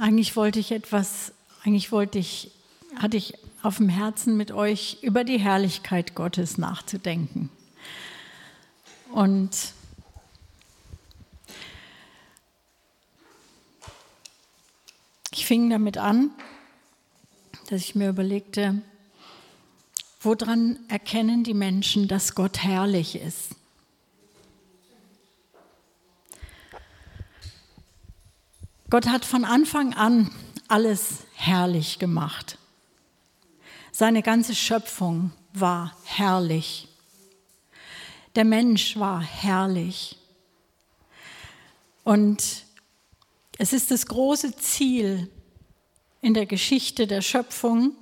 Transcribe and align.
Eigentlich 0.00 0.36
wollte 0.36 0.60
ich 0.60 0.70
etwas, 0.70 1.32
eigentlich 1.64 1.90
wollte 1.90 2.20
ich, 2.20 2.52
hatte 2.94 3.16
ich 3.16 3.34
auf 3.64 3.78
dem 3.78 3.88
Herzen 3.88 4.36
mit 4.36 4.52
euch 4.52 4.98
über 5.02 5.24
die 5.24 5.40
Herrlichkeit 5.40 6.14
Gottes 6.14 6.56
nachzudenken. 6.56 7.50
Und 9.10 9.72
ich 15.32 15.44
fing 15.44 15.68
damit 15.68 15.98
an, 15.98 16.30
dass 17.68 17.80
ich 17.80 17.96
mir 17.96 18.08
überlegte, 18.08 18.80
woran 20.20 20.78
erkennen 20.86 21.42
die 21.42 21.54
Menschen, 21.54 22.06
dass 22.06 22.36
Gott 22.36 22.58
herrlich 22.58 23.16
ist? 23.16 23.57
Gott 28.90 29.06
hat 29.06 29.26
von 29.26 29.44
Anfang 29.44 29.92
an 29.92 30.30
alles 30.66 31.24
herrlich 31.34 31.98
gemacht. 31.98 32.56
Seine 33.92 34.22
ganze 34.22 34.54
Schöpfung 34.54 35.32
war 35.52 35.94
herrlich. 36.04 36.88
Der 38.34 38.46
Mensch 38.46 38.96
war 38.98 39.20
herrlich. 39.20 40.16
Und 42.02 42.64
es 43.58 43.74
ist 43.74 43.90
das 43.90 44.06
große 44.06 44.56
Ziel 44.56 45.30
in 46.22 46.32
der 46.32 46.46
Geschichte 46.46 47.06
der 47.06 47.20
Schöpfung. 47.20 47.92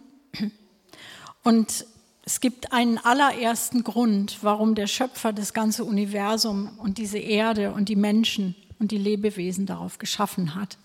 Und 1.42 1.84
es 2.22 2.40
gibt 2.40 2.72
einen 2.72 2.98
allerersten 2.98 3.82
Grund, 3.82 4.38
warum 4.42 4.76
der 4.76 4.86
Schöpfer 4.86 5.32
das 5.32 5.52
ganze 5.52 5.84
Universum 5.84 6.78
und 6.78 6.98
diese 6.98 7.18
Erde 7.18 7.72
und 7.72 7.88
die 7.88 7.96
Menschen 7.96 8.54
und 8.78 8.90
die 8.90 8.98
Lebewesen 8.98 9.66
darauf 9.66 9.98
geschaffen 9.98 10.54
hat. 10.54 10.78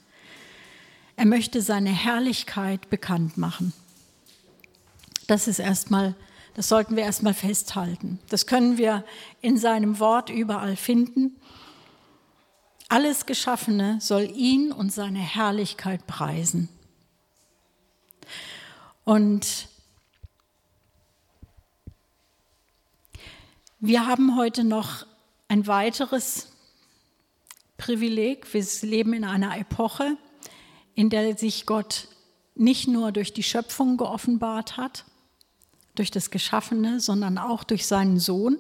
Er 1.16 1.26
möchte 1.26 1.62
seine 1.62 1.92
Herrlichkeit 1.92 2.90
bekannt 2.90 3.38
machen. 3.38 3.74
Das 5.28 5.48
ist 5.48 5.60
erstmal, 5.60 6.16
das 6.56 6.68
sollten 6.68 6.96
wir 6.96 7.04
erstmal 7.04 7.34
festhalten. 7.34 8.20
Das 8.30 8.48
können 8.48 8.78
wir 8.78 9.06
in 9.42 9.58
seinem 9.58 10.00
Wort 10.00 10.30
überall 10.30 10.76
finden. 10.76 11.36
Alles 12.90 13.26
Geschaffene 13.26 14.00
soll 14.02 14.30
ihn 14.36 14.72
und 14.72 14.92
seine 14.92 15.20
Herrlichkeit 15.20 16.08
preisen. 16.08 16.68
Und 19.06 19.70
wir 23.80 24.06
haben 24.06 24.36
heute 24.38 24.64
noch 24.64 25.06
ein 25.48 25.68
weiteres 25.68 26.51
Privileg. 27.82 28.54
Wir 28.54 28.64
leben 28.84 29.14
in 29.14 29.24
einer 29.24 29.58
Epoche, 29.58 30.16
in 30.94 31.10
der 31.10 31.36
sich 31.36 31.66
Gott 31.66 32.08
nicht 32.54 32.88
nur 32.88 33.12
durch 33.12 33.34
die 33.34 33.42
Schöpfung 33.42 33.98
geoffenbart 33.98 34.78
hat, 34.78 35.06
durch 35.96 36.12
das 36.12 36.30
Geschaffene, 36.30 37.00
sondern 37.00 37.40
auch 37.40 37.64
durch 37.64 37.88
seinen 37.88 38.20
Sohn. 38.20 38.60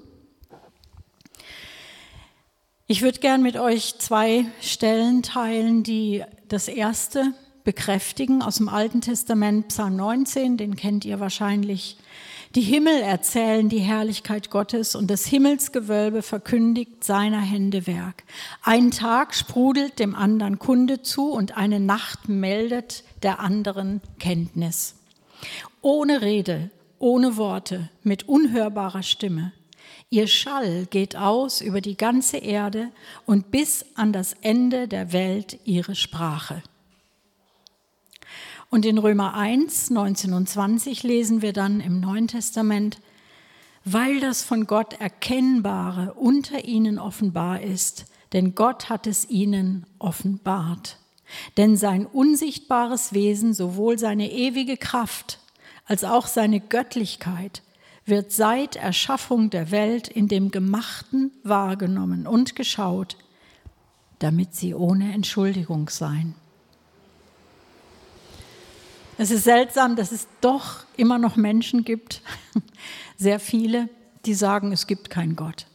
Ich 2.87 3.03
würde 3.03 3.19
gern 3.19 3.43
mit 3.43 3.57
euch 3.57 3.99
zwei 3.99 4.45
Stellen 4.59 5.21
teilen, 5.21 5.83
die 5.83 6.23
das 6.47 6.67
erste 6.67 7.35
bekräftigen 7.63 8.41
aus 8.41 8.57
dem 8.57 8.69
Alten 8.69 9.01
Testament, 9.01 9.67
Psalm 9.67 9.97
19, 9.97 10.57
den 10.57 10.75
kennt 10.75 11.05
ihr 11.05 11.19
wahrscheinlich 11.19 11.97
die 12.55 12.61
Himmel 12.61 13.01
erzählen 13.01 13.69
die 13.69 13.79
Herrlichkeit 13.79 14.49
Gottes 14.49 14.95
und 14.95 15.09
das 15.09 15.25
Himmelsgewölbe 15.25 16.21
verkündigt 16.21 17.03
seiner 17.03 17.39
Hände 17.39 17.87
Werk. 17.87 18.23
Ein 18.61 18.91
Tag 18.91 19.33
sprudelt 19.33 19.99
dem 19.99 20.15
anderen 20.15 20.59
Kunde 20.59 21.01
zu 21.01 21.31
und 21.31 21.55
eine 21.55 21.79
Nacht 21.79 22.27
meldet 22.27 23.03
der 23.23 23.39
anderen 23.39 24.01
Kenntnis. 24.19 24.95
Ohne 25.81 26.21
Rede, 26.21 26.69
ohne 26.99 27.37
Worte, 27.37 27.89
mit 28.03 28.27
unhörbarer 28.27 29.03
Stimme. 29.03 29.53
Ihr 30.09 30.27
Schall 30.27 30.87
geht 30.89 31.15
aus 31.15 31.61
über 31.61 31.79
die 31.79 31.95
ganze 31.95 32.37
Erde 32.37 32.89
und 33.25 33.49
bis 33.49 33.85
an 33.95 34.11
das 34.11 34.35
Ende 34.41 34.89
der 34.89 35.13
Welt 35.13 35.57
ihre 35.63 35.95
Sprache. 35.95 36.61
Und 38.71 38.85
in 38.85 38.97
Römer 38.97 39.33
1, 39.33 39.89
19 39.89 40.31
und 40.31 40.47
20 40.47 41.03
lesen 41.03 41.41
wir 41.41 41.51
dann 41.51 41.81
im 41.81 41.99
Neuen 41.99 42.29
Testament, 42.29 42.99
weil 43.83 44.21
das 44.21 44.43
von 44.43 44.65
Gott 44.65 44.93
Erkennbare 44.93 46.13
unter 46.13 46.63
ihnen 46.63 46.97
offenbar 46.97 47.61
ist, 47.61 48.05
denn 48.31 48.55
Gott 48.55 48.89
hat 48.89 49.07
es 49.07 49.29
ihnen 49.29 49.85
offenbart. 49.99 50.97
Denn 51.57 51.75
sein 51.75 52.05
unsichtbares 52.05 53.11
Wesen, 53.11 53.53
sowohl 53.53 53.99
seine 53.99 54.31
ewige 54.31 54.77
Kraft 54.77 55.39
als 55.85 56.05
auch 56.05 56.27
seine 56.27 56.61
Göttlichkeit, 56.61 57.63
wird 58.05 58.31
seit 58.31 58.77
Erschaffung 58.77 59.49
der 59.49 59.71
Welt 59.71 60.07
in 60.07 60.29
dem 60.29 60.49
Gemachten 60.49 61.31
wahrgenommen 61.43 62.25
und 62.25 62.55
geschaut, 62.55 63.17
damit 64.19 64.55
sie 64.55 64.73
ohne 64.73 65.11
Entschuldigung 65.11 65.89
seien. 65.89 66.35
Es 69.21 69.29
ist 69.29 69.43
seltsam, 69.43 69.95
dass 69.95 70.11
es 70.11 70.27
doch 70.41 70.83
immer 70.97 71.19
noch 71.19 71.35
Menschen 71.35 71.85
gibt, 71.85 72.23
sehr 73.17 73.39
viele, 73.39 73.87
die 74.25 74.33
sagen, 74.33 74.71
es 74.71 74.87
gibt 74.87 75.11
keinen 75.11 75.35
Gott. 75.35 75.67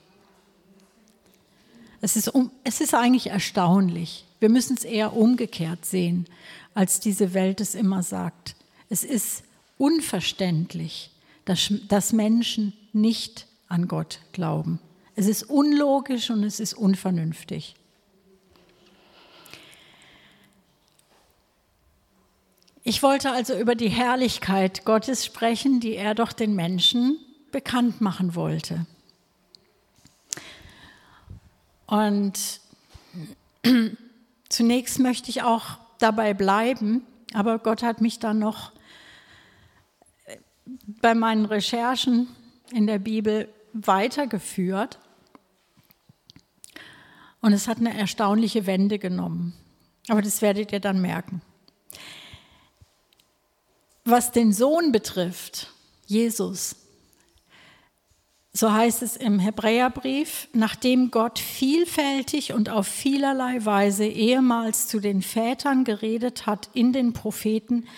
Es 2.01 2.17
ist, 2.17 2.33
es 2.65 2.81
ist 2.81 2.93
eigentlich 2.93 3.29
erstaunlich. 3.29 4.25
Wir 4.41 4.49
müssen 4.49 4.77
es 4.77 4.83
eher 4.83 5.13
umgekehrt 5.13 5.87
sehen, 5.87 6.27
als 6.75 6.99
diese 6.99 7.35
Welt 7.35 7.61
es 7.61 7.77
immer 7.77 8.03
sagt. 8.03 8.57
Es 8.89 9.05
ist 9.05 9.45
unverständlich, 9.79 11.13
dass, 11.45 11.73
dass 11.87 12.13
Menschen 12.13 12.73
nicht 12.93 13.47
an 13.69 13.87
Gott 13.87 14.19
glauben. 14.33 14.81
Es 15.15 15.29
ist 15.29 15.45
unlogisch 15.45 16.31
und 16.31 16.43
es 16.43 16.59
ist 16.59 16.75
unvernünftig. 16.75 17.77
Ich 22.89 23.03
wollte 23.03 23.33
also 23.33 23.59
über 23.59 23.75
die 23.75 23.89
Herrlichkeit 23.89 24.85
Gottes 24.85 25.25
sprechen, 25.25 25.81
die 25.81 25.97
er 25.97 26.15
doch 26.15 26.33
den 26.33 26.55
Menschen 26.55 27.19
bekannt 27.51 28.01
machen 28.01 28.37
wollte. 28.37 28.87
Und 31.87 32.61
zunächst 34.49 35.01
möchte 35.01 35.31
ich 35.31 35.43
auch 35.43 35.79
dabei 35.99 36.33
bleiben, 36.33 37.05
aber 37.35 37.59
Gott 37.59 37.83
hat 37.83 38.01
mich 38.01 38.21
dann 38.21 38.39
noch 38.39 38.71
bei 41.03 41.17
meinen 41.17 41.47
Recherchen 41.47 42.29
in 42.71 42.87
der 42.87 43.01
Bibel 43.01 43.49
weitergeführt. 43.73 45.01
Und 47.41 47.53
es 47.53 47.67
hat 47.67 47.79
eine 47.79 47.99
erstaunliche 47.99 48.67
Wende 48.67 49.01
genommen. 49.01 49.55
Aber 50.07 50.23
das 50.23 50.41
werdet 50.41 50.71
ihr 50.71 50.79
dann 50.79 51.01
merken. 51.01 51.43
Was 54.09 54.31
den 54.31 54.53
Sohn 54.53 54.93
betrifft, 54.93 55.73
Jesus, 56.07 56.77
so 58.53 58.73
heißt 58.73 59.03
es 59.03 59.17
im 59.17 59.41
Hebräerbrief, 59.41 60.47
nachdem 60.53 61.11
Gott 61.11 61.41
vielfältig 61.41 62.53
und 62.53 62.71
auf 62.71 62.87
vielerlei 62.87 63.65
Weise 63.65 64.07
ehemals 64.07 64.87
zu 64.87 65.01
den 65.01 65.23
Vätern 65.23 65.83
geredet 65.83 66.47
hat 66.47 66.71
in 66.73 66.93
den 66.93 67.15
Propheten, 67.15 67.89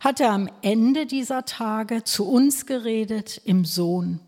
hat 0.00 0.18
er 0.18 0.32
am 0.32 0.48
Ende 0.62 1.04
dieser 1.04 1.44
Tage 1.44 2.04
zu 2.04 2.26
uns 2.26 2.64
geredet 2.64 3.42
im 3.44 3.66
Sohn, 3.66 4.20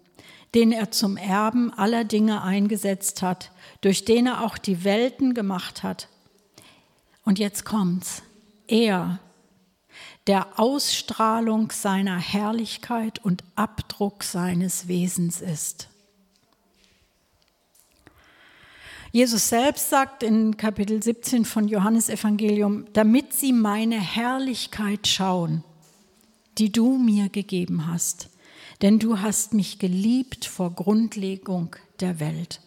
den 0.54 0.70
er 0.70 0.90
zum 0.90 1.16
Erben 1.16 1.72
aller 1.72 2.04
Dinge 2.04 2.42
eingesetzt 2.42 3.22
hat, 3.22 3.52
durch 3.80 4.04
den 4.04 4.26
er 4.26 4.44
auch 4.44 4.58
die 4.58 4.84
Welten 4.84 5.32
gemacht 5.32 5.82
hat. 5.82 6.08
Und 7.24 7.38
jetzt 7.38 7.64
kommt's. 7.64 8.22
Er, 8.68 9.18
der 10.26 10.58
Ausstrahlung 10.58 11.70
seiner 11.70 12.18
Herrlichkeit 12.18 13.24
und 13.24 13.44
Abdruck 13.54 14.24
seines 14.24 14.88
Wesens 14.88 15.40
ist. 15.40 15.88
Jesus 19.12 19.48
selbst 19.48 19.88
sagt 19.88 20.22
in 20.22 20.56
Kapitel 20.56 21.02
17 21.02 21.44
von 21.44 21.68
Johannes 21.68 22.08
Evangelium, 22.08 22.86
damit 22.92 23.32
sie 23.32 23.52
meine 23.52 23.98
Herrlichkeit 23.98 25.06
schauen, 25.06 25.64
die 26.58 26.70
du 26.70 26.98
mir 26.98 27.28
gegeben 27.28 27.86
hast, 27.86 28.28
denn 28.82 28.98
du 28.98 29.20
hast 29.20 29.54
mich 29.54 29.78
geliebt 29.78 30.44
vor 30.44 30.72
Grundlegung 30.72 31.76
der 32.00 32.20
Welt. 32.20 32.60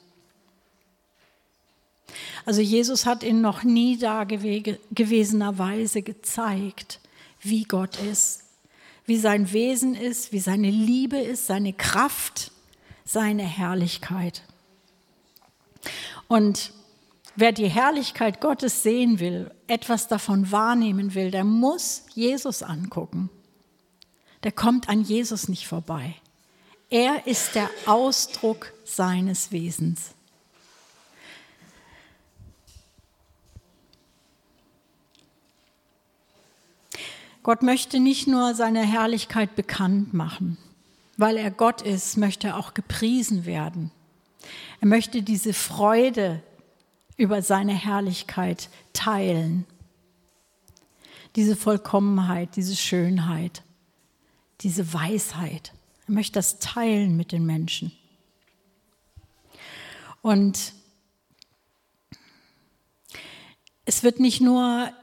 Also 2.45 2.61
Jesus 2.61 3.05
hat 3.05 3.21
in 3.21 3.41
noch 3.41 3.63
nie 3.63 3.97
dagewesener 3.97 5.59
Weise 5.59 6.01
gezeigt, 6.01 6.99
wie 7.41 7.63
Gott 7.63 7.99
ist, 8.01 8.43
wie 9.05 9.17
sein 9.17 9.51
Wesen 9.51 9.95
ist, 9.95 10.31
wie 10.31 10.39
seine 10.39 10.69
Liebe 10.69 11.17
ist, 11.17 11.47
seine 11.47 11.73
Kraft, 11.73 12.51
seine 13.05 13.43
Herrlichkeit. 13.43 14.43
Und 16.27 16.73
wer 17.35 17.51
die 17.51 17.69
Herrlichkeit 17.69 18.41
Gottes 18.41 18.83
sehen 18.83 19.19
will, 19.19 19.51
etwas 19.67 20.07
davon 20.07 20.51
wahrnehmen 20.51 21.15
will, 21.15 21.31
der 21.31 21.43
muss 21.43 22.03
Jesus 22.13 22.61
angucken. 22.61 23.29
Der 24.43 24.51
kommt 24.51 24.89
an 24.89 25.01
Jesus 25.01 25.49
nicht 25.49 25.67
vorbei. 25.67 26.15
Er 26.89 27.27
ist 27.27 27.55
der 27.55 27.69
Ausdruck 27.85 28.73
seines 28.83 29.51
Wesens. 29.51 30.11
Gott 37.49 37.63
möchte 37.63 37.99
nicht 37.99 38.27
nur 38.27 38.53
seine 38.53 38.85
Herrlichkeit 38.85 39.55
bekannt 39.55 40.13
machen. 40.13 40.59
Weil 41.17 41.35
er 41.35 41.49
Gott 41.49 41.81
ist, 41.81 42.15
möchte 42.15 42.49
er 42.49 42.57
auch 42.57 42.75
gepriesen 42.75 43.47
werden. 43.47 43.89
Er 44.81 44.87
möchte 44.87 45.23
diese 45.23 45.55
Freude 45.55 46.43
über 47.17 47.41
seine 47.41 47.73
Herrlichkeit 47.73 48.69
teilen. 48.93 49.65
Diese 51.35 51.55
Vollkommenheit, 51.55 52.55
diese 52.55 52.75
Schönheit, 52.75 53.63
diese 54.61 54.93
Weisheit. 54.93 55.73
Er 56.07 56.13
möchte 56.13 56.33
das 56.33 56.59
teilen 56.59 57.17
mit 57.17 57.31
den 57.31 57.47
Menschen. 57.47 57.91
Und 60.21 60.73
es 63.85 64.03
wird 64.03 64.19
nicht 64.19 64.39
nur 64.39 64.93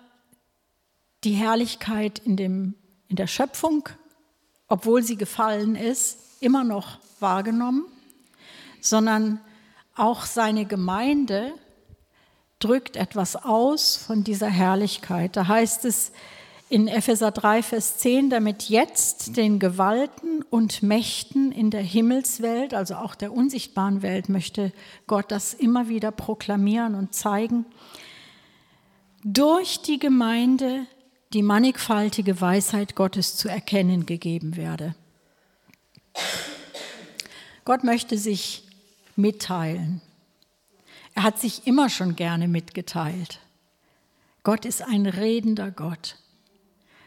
die 1.26 1.34
Herrlichkeit 1.34 2.20
in, 2.20 2.36
dem, 2.36 2.74
in 3.08 3.16
der 3.16 3.26
Schöpfung, 3.26 3.88
obwohl 4.68 5.02
sie 5.02 5.16
gefallen 5.16 5.74
ist, 5.74 6.18
immer 6.40 6.62
noch 6.62 6.98
wahrgenommen, 7.18 7.84
sondern 8.80 9.40
auch 9.96 10.24
seine 10.24 10.66
Gemeinde 10.66 11.52
drückt 12.60 12.94
etwas 12.96 13.34
aus 13.34 13.96
von 13.96 14.22
dieser 14.22 14.48
Herrlichkeit. 14.48 15.36
Da 15.36 15.48
heißt 15.48 15.84
es 15.84 16.12
in 16.68 16.86
Epheser 16.86 17.32
3, 17.32 17.64
Vers 17.64 17.98
10, 17.98 18.30
damit 18.30 18.68
jetzt 18.68 19.36
den 19.36 19.58
Gewalten 19.58 20.42
und 20.48 20.84
Mächten 20.84 21.50
in 21.50 21.72
der 21.72 21.82
Himmelswelt, 21.82 22.72
also 22.72 22.94
auch 22.94 23.16
der 23.16 23.32
unsichtbaren 23.32 24.02
Welt, 24.02 24.28
möchte 24.28 24.72
Gott 25.08 25.32
das 25.32 25.54
immer 25.54 25.88
wieder 25.88 26.12
proklamieren 26.12 26.94
und 26.94 27.14
zeigen, 27.14 27.66
durch 29.24 29.82
die 29.82 29.98
Gemeinde 29.98 30.86
die 31.32 31.42
mannigfaltige 31.42 32.40
Weisheit 32.40 32.94
Gottes 32.94 33.36
zu 33.36 33.48
erkennen 33.48 34.06
gegeben 34.06 34.56
werde. 34.56 34.94
Gott 37.64 37.84
möchte 37.84 38.16
sich 38.16 38.62
mitteilen. 39.16 40.00
Er 41.14 41.24
hat 41.24 41.38
sich 41.38 41.66
immer 41.66 41.88
schon 41.88 42.14
gerne 42.14 42.46
mitgeteilt. 42.46 43.40
Gott 44.44 44.64
ist 44.64 44.82
ein 44.82 45.06
redender 45.06 45.70
Gott. 45.70 46.16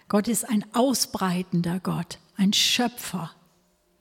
Gott 0.10 0.27
ist 0.27 0.50
ein 0.50 0.65
ausbreitender 0.74 1.80
Gott, 1.80 2.18
ein 2.36 2.51
Schöpfer 2.51 3.31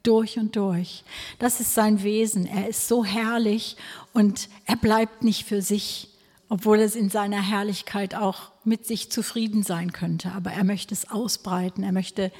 durch 0.02 0.38
und 0.38 0.56
durch. 0.56 1.04
Das 1.38 1.60
ist 1.60 1.74
sein 1.74 2.02
Wesen. 2.02 2.46
Er 2.46 2.68
ist 2.68 2.88
so 2.88 3.04
herrlich 3.04 3.76
und 4.14 4.48
er 4.64 4.76
bleibt 4.76 5.22
nicht 5.22 5.46
für 5.46 5.60
sich 5.60 6.08
obwohl 6.48 6.80
es 6.80 6.96
in 6.96 7.10
seiner 7.10 7.42
Herrlichkeit 7.42 8.14
auch 8.14 8.52
mit 8.64 8.86
sich 8.86 9.10
zufrieden 9.10 9.62
sein 9.62 9.92
könnte. 9.92 10.32
Aber 10.32 10.52
er 10.52 10.64
möchte 10.64 10.94
es 10.94 11.10
ausbreiten, 11.10 11.82
er 11.82 11.92
möchte 11.92 12.32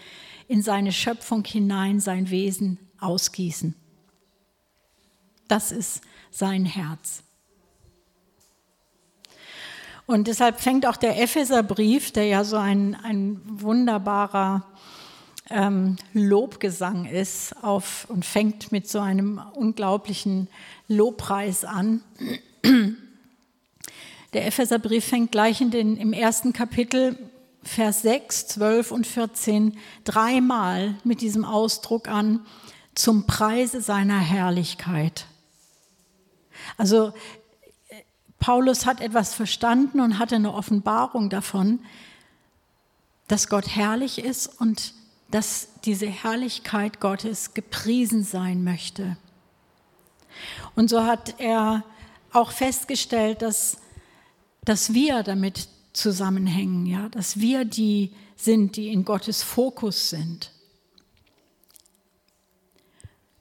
in 0.47 0.63
seine 0.63 0.93
Schöpfung 0.93 1.45
hinein 1.45 2.01
sein 2.01 2.31
Wesen 2.31 2.79
ausgießen. 3.01 3.75
Das 5.47 5.73
ist 5.73 6.03
sein 6.31 6.65
Herz. 6.65 7.23
Und 10.07 10.27
deshalb 10.27 10.61
fängt 10.61 10.87
auch 10.87 10.97
der 10.97 11.21
Epheserbrief, 11.21 12.13
der 12.13 12.25
ja 12.25 12.45
so 12.45 12.57
ein, 12.57 12.95
ein 12.95 13.43
wunderbarer 13.45 14.67
ähm, 15.51 15.97
Lobgesang 16.15 17.05
ist, 17.05 17.55
auf 17.63 18.07
und 18.09 18.25
fängt 18.25 18.73
mit 18.73 18.89
so 18.89 19.01
einem 19.01 19.39
unglaublichen 19.55 20.49
Lobpreis 20.89 21.65
an. 21.65 22.03
Der 24.33 24.47
Epheserbrief 24.47 25.07
fängt 25.07 25.33
gleich 25.33 25.61
in 25.61 25.71
den, 25.71 25.97
im 25.97 26.13
ersten 26.13 26.53
Kapitel, 26.53 27.17
Vers 27.63 28.03
6, 28.03 28.49
12 28.49 28.93
und 28.93 29.07
14, 29.07 29.79
dreimal 30.05 30.95
mit 31.05 31.21
diesem 31.21 31.45
Ausdruck 31.45 32.09
an, 32.09 32.45
zum 32.95 33.27
Preise 33.27 33.81
seiner 33.81 34.19
Herrlichkeit. 34.19 35.27
Also 36.77 37.13
Paulus 38.39 38.87
hat 38.87 39.01
etwas 39.01 39.35
verstanden 39.35 40.01
und 40.01 40.19
hatte 40.19 40.37
eine 40.37 40.53
Offenbarung 40.53 41.31
davon, 41.31 41.81
dass 43.29 43.49
Gott 43.49 43.69
herrlich 43.69 44.19
ist 44.25 44.61
und 44.61 44.95
dass 45.31 45.69
diese 45.85 46.07
Herrlichkeit 46.07 47.01
Gottes 47.01 47.55
gepriesen 47.55 48.25
sein 48.25 48.65
möchte. 48.65 49.17
Und 50.75 50.89
so 50.89 51.05
hat 51.05 51.35
er 51.39 51.85
auch 52.33 52.53
festgestellt, 52.53 53.43
dass 53.43 53.79
dass 54.69 54.93
wir 54.93 55.23
damit 55.23 55.69
zusammenhängen, 55.95 56.85
ja, 56.85 57.09
dass 57.09 57.41
wir 57.41 57.65
die 57.65 58.13
sind, 58.37 58.77
die 58.77 58.89
in 58.89 59.05
Gottes 59.05 59.43
Fokus 59.43 60.11
sind. 60.11 60.53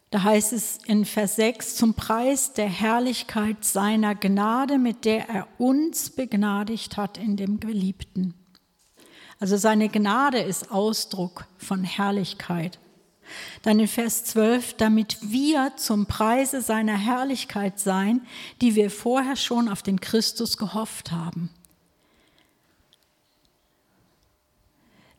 Da 0.09 0.24
heißt 0.24 0.53
es 0.53 0.79
in 0.85 1.03
Vers 1.03 1.35
6, 1.35 1.75
zum 1.75 1.94
Preis 1.95 2.53
der 2.53 2.69
Herrlichkeit 2.69 3.65
seiner 3.65 4.15
Gnade, 4.15 4.77
mit 4.77 5.03
der 5.03 5.27
er 5.27 5.47
uns 5.57 6.09
begnadigt 6.09 6.95
hat 6.95 7.18
in 7.18 7.35
dem 7.35 7.59
Geliebten. 7.59 8.33
Also 9.38 9.57
seine 9.57 9.89
Gnade 9.89 10.39
ist 10.39 10.71
Ausdruck 10.71 11.45
von 11.57 11.83
Herrlichkeit. 11.83 12.80
Dann 13.62 13.79
in 13.79 13.88
Vers 13.88 14.25
12, 14.25 14.75
damit 14.75 15.18
wir 15.21 15.74
zum 15.77 16.06
Preise 16.06 16.62
seiner 16.62 16.97
Herrlichkeit 16.97 17.79
sein, 17.79 18.21
die 18.62 18.75
wir 18.75 18.89
vorher 18.89 19.35
schon 19.35 19.69
auf 19.69 19.83
den 19.83 20.01
Christus 20.01 20.57
gehofft 20.57 21.12
haben. 21.12 21.50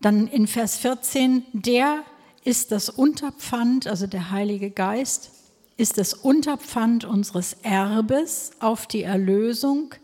Dann 0.00 0.28
in 0.28 0.46
Vers 0.46 0.78
14, 0.78 1.44
der 1.52 2.04
ist 2.44 2.72
das 2.72 2.88
Unterpfand, 2.88 3.86
also 3.86 4.06
der 4.06 4.30
Heilige 4.30 4.70
Geist, 4.70 5.30
ist 5.76 5.98
das 5.98 6.14
Unterpfand 6.14 7.04
unseres 7.04 7.54
Erbes 7.62 8.52
auf 8.60 8.86
die 8.86 9.02
Erlösung 9.02 9.94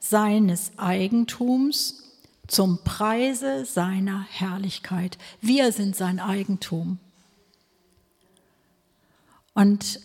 seines 0.00 0.72
Eigentums 0.78 2.02
zum 2.46 2.82
Preise 2.82 3.64
seiner 3.64 4.26
Herrlichkeit. 4.30 5.18
Wir 5.40 5.70
sind 5.70 5.94
sein 5.94 6.18
Eigentum. 6.18 6.98
Und 9.58 10.00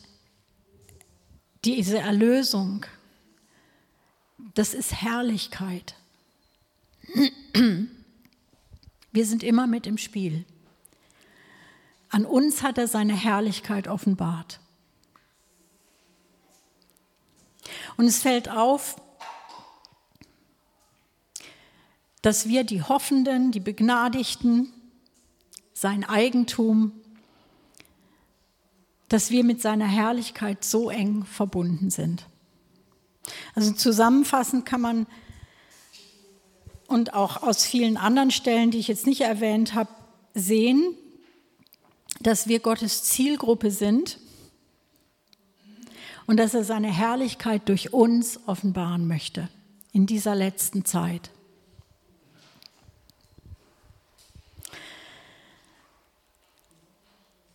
diese 1.64 2.00
Erlösung, 2.00 2.88
das 4.56 4.74
ist 4.74 4.94
Herrlichkeit. 4.94 5.94
Wir 9.12 9.26
sind 9.28 9.44
immer 9.44 9.68
mit 9.68 9.86
im 9.86 10.00
Spiel. 10.00 10.44
An 12.10 12.26
uns 12.26 12.64
hat 12.64 12.80
er 12.80 12.88
seine 12.88 13.14
Herrlichkeit 13.14 13.88
offenbart. 13.88 14.60
Und 17.96 18.06
es 18.06 18.24
fällt 18.24 18.50
auf, 18.50 19.00
dass 22.24 22.48
wir 22.48 22.64
die 22.64 22.82
Hoffenden, 22.82 23.52
die 23.52 23.60
Begnadigten, 23.60 24.74
sein 25.76 26.04
Eigentum 26.04 27.03
dass 29.14 29.30
wir 29.30 29.44
mit 29.44 29.62
seiner 29.62 29.86
Herrlichkeit 29.86 30.64
so 30.64 30.90
eng 30.90 31.24
verbunden 31.24 31.92
sind. 31.92 32.26
Also 33.54 33.72
zusammenfassend 33.72 34.66
kann 34.66 34.82
man 34.82 35.06
und 36.88 37.14
auch 37.14 37.44
aus 37.44 37.64
vielen 37.64 37.96
anderen 37.96 38.32
Stellen, 38.32 38.72
die 38.72 38.80
ich 38.80 38.88
jetzt 38.88 39.06
nicht 39.06 39.22
erwähnt 39.22 39.76
habe, 39.76 39.92
sehen, 40.34 40.96
dass 42.22 42.48
wir 42.48 42.60
Gottes 42.60 43.04
Zielgruppe 43.04 43.70
sind 43.70 44.18
und 46.26 46.38
dass 46.38 46.56
er 46.56 46.64
seine 46.64 46.92
Herrlichkeit 46.92 47.70
durch 47.70 47.94
uns 47.94 48.40
offenbaren 48.48 49.08
möchte 49.08 49.48
in 49.92 50.08
dieser 50.08 50.34
letzten 50.34 50.86
Zeit. 50.86 51.30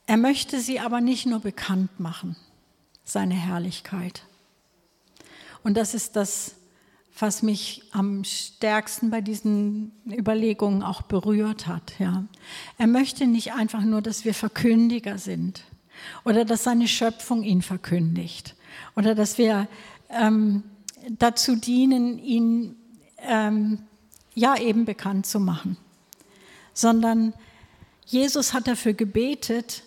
Er 0.08 0.16
möchte 0.16 0.58
sie 0.58 0.80
aber 0.80 1.02
nicht 1.02 1.26
nur 1.26 1.40
bekannt 1.40 2.00
machen, 2.00 2.34
seine 3.04 3.34
Herrlichkeit. 3.34 4.22
Und 5.62 5.76
das 5.76 5.92
ist 5.92 6.16
das, 6.16 6.54
was 7.18 7.42
mich 7.42 7.82
am 7.92 8.24
stärksten 8.24 9.10
bei 9.10 9.20
diesen 9.20 9.92
Überlegungen 10.10 10.82
auch 10.82 11.02
berührt 11.02 11.66
hat. 11.66 11.92
Ja. 11.98 12.24
Er 12.78 12.86
möchte 12.86 13.26
nicht 13.26 13.52
einfach 13.52 13.82
nur, 13.82 14.00
dass 14.00 14.24
wir 14.24 14.32
Verkündiger 14.32 15.18
sind 15.18 15.64
oder 16.24 16.46
dass 16.46 16.64
seine 16.64 16.88
Schöpfung 16.88 17.42
ihn 17.42 17.60
verkündigt 17.60 18.54
oder 18.96 19.14
dass 19.14 19.36
wir 19.36 19.68
ähm, 20.08 20.62
dazu 21.18 21.54
dienen, 21.54 22.18
ihn 22.18 22.76
ähm, 23.18 23.80
ja 24.34 24.56
eben 24.56 24.86
bekannt 24.86 25.26
zu 25.26 25.38
machen, 25.38 25.76
sondern 26.72 27.34
Jesus 28.06 28.54
hat 28.54 28.66
dafür 28.66 28.94
gebetet, 28.94 29.82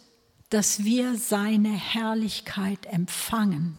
dass 0.51 0.83
wir 0.83 1.15
seine 1.15 1.71
Herrlichkeit 1.71 2.85
empfangen. 2.85 3.77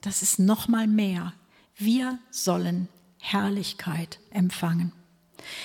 Das 0.00 0.22
ist 0.22 0.38
noch 0.38 0.68
mal 0.68 0.86
mehr. 0.86 1.34
Wir 1.76 2.18
sollen 2.30 2.88
Herrlichkeit 3.18 4.20
empfangen. 4.30 4.92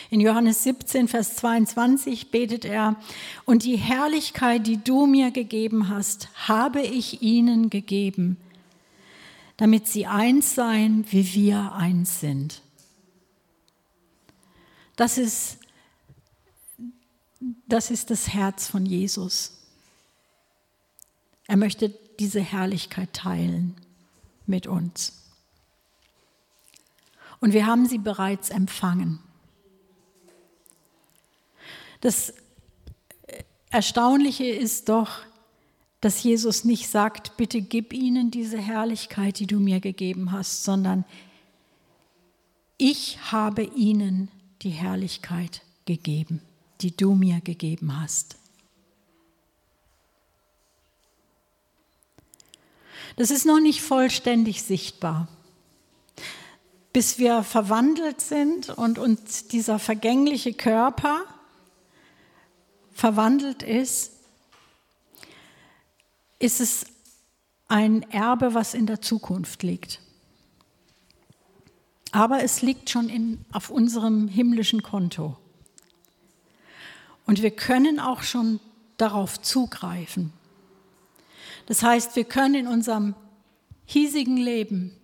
In 0.10 0.22
Johannes 0.22 0.64
17, 0.64 1.08
Vers 1.08 1.36
22 1.36 2.32
betet 2.32 2.66
er, 2.66 2.96
und 3.46 3.64
die 3.64 3.76
Herrlichkeit, 3.76 4.66
die 4.66 4.84
du 4.84 5.06
mir 5.06 5.30
gegeben 5.30 5.88
hast, 5.88 6.30
habe 6.48 6.82
ich 6.82 7.22
ihnen 7.22 7.70
gegeben, 7.70 8.38
damit 9.58 9.88
sie 9.88 10.08
eins 10.08 10.56
seien, 10.56 11.06
wie 11.12 11.34
wir 11.36 11.74
eins 11.74 12.20
sind. 12.22 12.64
Das 14.96 15.20
ist, 15.20 15.60
das 17.68 17.92
ist 17.92 18.10
das 18.10 18.30
Herz 18.30 18.68
von 18.68 18.86
Jesus. 18.88 19.55
Er 21.48 21.58
möchte 21.58 21.90
diese 22.20 22.42
Herrlichkeit 22.42 23.14
teilen 23.14 23.76
mit 24.46 24.68
uns. 24.68 25.22
Und 27.40 27.54
wir 27.54 27.66
haben 27.66 27.86
sie 27.86 27.98
bereits 27.98 28.50
empfangen. 28.50 29.20
Das 32.02 32.34
Erstaunliche 33.70 34.46
ist 34.46 34.90
doch, 34.90 35.20
dass 36.02 36.22
Jesus 36.24 36.66
nicht 36.66 36.88
sagt, 36.88 37.36
bitte 37.36 37.62
gib 37.62 37.94
ihnen 37.94 38.32
diese 38.32 38.60
Herrlichkeit, 38.60 39.40
die 39.40 39.48
du 39.48 39.60
mir 39.60 39.80
gegeben 39.80 40.32
hast, 40.32 40.64
sondern 40.64 41.04
ich 42.78 43.32
habe 43.32 43.64
ihnen 43.64 44.30
die 44.62 44.70
Herrlichkeit 44.70 45.62
gegeben, 45.86 46.42
die 46.82 46.96
du 46.96 47.16
mir 47.16 47.42
gegeben 47.42 48.00
hast. 48.00 48.38
Das 53.16 53.32
ist 53.32 53.46
noch 53.46 53.60
nicht 53.60 53.82
vollständig 53.82 54.64
sichtbar. 54.64 55.28
Bis 56.92 57.18
wir 57.18 57.44
verwandelt 57.44 58.22
sind 58.22 58.70
und 58.70 59.00
uns 59.00 59.48
dieser 59.48 59.80
vergängliche 59.80 60.54
Körper 60.54 61.24
verwandelt 62.94 63.64
ist, 63.64 64.14
ist 66.40 66.62
es 66.62 66.86
ein 67.68 68.04
Erbe, 68.12 68.54
was 68.54 68.74
in 68.74 68.86
der 68.86 69.02
Zukunft 69.02 69.64
liegt. 69.64 70.00
Aber 72.12 72.44
es 72.44 72.62
liegt 72.62 72.90
schon 72.90 73.10
in, 73.10 73.44
auf 73.52 73.70
unserem 73.70 74.28
himmlischen 74.28 74.84
Konto. 74.84 75.38
Und 77.26 77.42
wir 77.42 77.52
können 77.52 78.00
auch 78.00 78.22
schon 78.22 78.60
darauf 78.98 79.42
zugreifen. 79.42 80.32
Das 81.66 81.82
heißt, 81.84 82.16
wir 82.16 82.26
können 82.26 82.56
in 82.56 82.68
unserem 82.68 83.16
hiesigen 83.86 84.38
Leben 84.38 84.96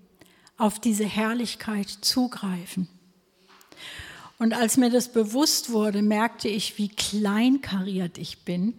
auf 0.58 0.80
diese 0.80 1.06
Herrlichkeit 1.06 1.90
zugreifen. 1.90 2.88
Und 4.38 4.54
als 4.54 4.78
mir 4.78 4.90
das 4.90 5.12
bewusst 5.12 5.72
wurde, 5.72 6.02
merkte 6.02 6.48
ich, 6.48 6.78
wie 6.78 6.90
kleinkariert 6.90 8.18
ich 8.18 8.40
bin 8.40 8.74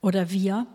oder 0.00 0.30
wir, 0.30 0.66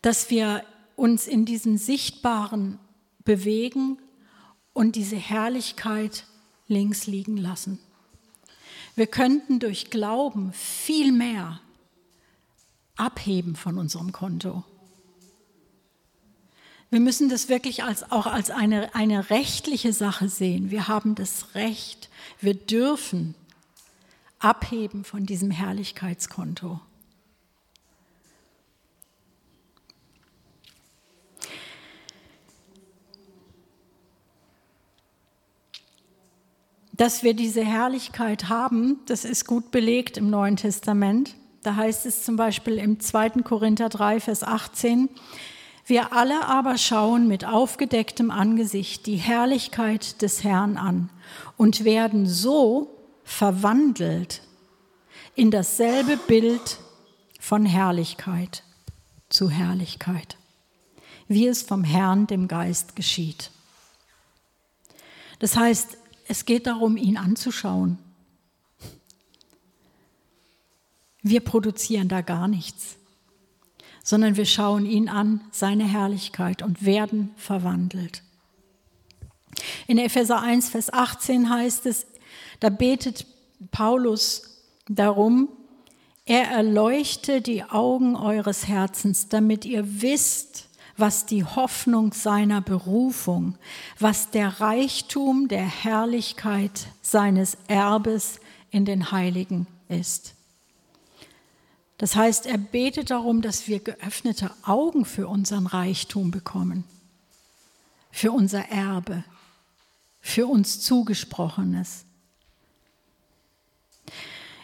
dass 0.00 0.30
wir 0.30 0.64
uns 0.96 1.26
in 1.26 1.44
diesem 1.44 1.76
Sichtbaren 1.76 2.78
bewegen 3.24 3.98
und 4.72 4.96
diese 4.96 5.16
Herrlichkeit 5.16 6.24
links 6.66 7.06
liegen 7.06 7.36
lassen. 7.36 7.78
Wir 8.94 9.06
könnten 9.06 9.58
durch 9.58 9.90
Glauben 9.90 10.52
viel 10.52 11.12
mehr 11.12 11.60
abheben 12.98 13.56
von 13.56 13.78
unserem 13.78 14.12
Konto. 14.12 14.64
Wir 16.90 17.00
müssen 17.00 17.28
das 17.28 17.48
wirklich 17.48 17.84
als, 17.84 18.10
auch 18.10 18.26
als 18.26 18.50
eine, 18.50 18.94
eine 18.94 19.28
rechtliche 19.28 19.92
Sache 19.92 20.28
sehen. 20.28 20.70
Wir 20.70 20.88
haben 20.88 21.14
das 21.14 21.54
Recht, 21.54 22.08
wir 22.40 22.54
dürfen 22.54 23.34
abheben 24.38 25.04
von 25.04 25.26
diesem 25.26 25.50
Herrlichkeitskonto. 25.50 26.80
Dass 36.92 37.22
wir 37.22 37.34
diese 37.34 37.64
Herrlichkeit 37.64 38.48
haben, 38.48 38.98
das 39.06 39.24
ist 39.24 39.44
gut 39.44 39.70
belegt 39.70 40.16
im 40.16 40.30
Neuen 40.30 40.56
Testament. 40.56 41.36
Da 41.62 41.76
heißt 41.76 42.06
es 42.06 42.22
zum 42.22 42.36
Beispiel 42.36 42.78
im 42.78 43.00
2. 43.00 43.42
Korinther 43.42 43.88
3, 43.88 44.20
Vers 44.20 44.42
18, 44.42 45.08
wir 45.86 46.12
alle 46.12 46.46
aber 46.46 46.76
schauen 46.76 47.28
mit 47.28 47.46
aufgedecktem 47.46 48.30
Angesicht 48.30 49.06
die 49.06 49.16
Herrlichkeit 49.16 50.20
des 50.20 50.44
Herrn 50.44 50.76
an 50.76 51.08
und 51.56 51.84
werden 51.84 52.26
so 52.26 52.94
verwandelt 53.24 54.42
in 55.34 55.50
dasselbe 55.50 56.16
Bild 56.16 56.78
von 57.40 57.64
Herrlichkeit 57.64 58.64
zu 59.30 59.48
Herrlichkeit, 59.48 60.36
wie 61.26 61.46
es 61.46 61.62
vom 61.62 61.84
Herrn, 61.84 62.26
dem 62.26 62.48
Geist, 62.48 62.94
geschieht. 62.94 63.50
Das 65.38 65.56
heißt, 65.56 65.96
es 66.26 66.44
geht 66.44 66.66
darum, 66.66 66.96
ihn 66.96 67.16
anzuschauen. 67.16 67.98
Wir 71.28 71.40
produzieren 71.40 72.08
da 72.08 72.20
gar 72.20 72.48
nichts 72.48 72.98
sondern 74.08 74.38
wir 74.38 74.46
schauen 74.46 74.86
ihn 74.86 75.10
an, 75.10 75.42
seine 75.50 75.84
Herrlichkeit 75.84 76.62
und 76.62 76.86
werden 76.86 77.34
verwandelt. 77.36 78.22
In 79.86 79.98
Epheser 79.98 80.40
1, 80.40 80.70
Vers 80.70 80.90
18 80.90 81.50
heißt 81.50 81.84
es, 81.84 82.06
da 82.60 82.70
betet 82.70 83.26
Paulus 83.70 84.62
darum, 84.88 85.50
er 86.24 86.44
erleuchte 86.44 87.42
die 87.42 87.64
Augen 87.64 88.16
eures 88.16 88.66
Herzens, 88.66 89.28
damit 89.28 89.66
ihr 89.66 90.00
wisst, 90.00 90.70
was 90.96 91.26
die 91.26 91.44
Hoffnung 91.44 92.14
seiner 92.14 92.62
Berufung, 92.62 93.58
was 93.98 94.30
der 94.30 94.58
Reichtum 94.58 95.48
der 95.48 95.66
Herrlichkeit 95.66 96.86
seines 97.02 97.58
Erbes 97.66 98.40
in 98.70 98.86
den 98.86 99.12
Heiligen 99.12 99.66
ist. 99.90 100.34
Das 101.98 102.14
heißt, 102.14 102.46
er 102.46 102.58
betet 102.58 103.10
darum, 103.10 103.42
dass 103.42 103.66
wir 103.66 103.80
geöffnete 103.80 104.52
Augen 104.62 105.04
für 105.04 105.26
unseren 105.26 105.66
Reichtum 105.66 106.30
bekommen, 106.30 106.84
für 108.12 108.30
unser 108.30 108.68
Erbe, 108.68 109.24
für 110.20 110.46
uns 110.46 110.80
zugesprochenes. 110.80 112.04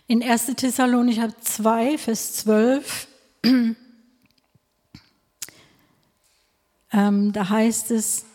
In 0.06 0.22
1. 0.22 0.46
Thessalonicher 0.56 1.36
2, 1.40 1.98
Vers 1.98 2.34
12, 2.34 3.08
ähm, 6.92 7.32
da 7.32 7.48
heißt 7.48 7.90
es, 7.90 8.26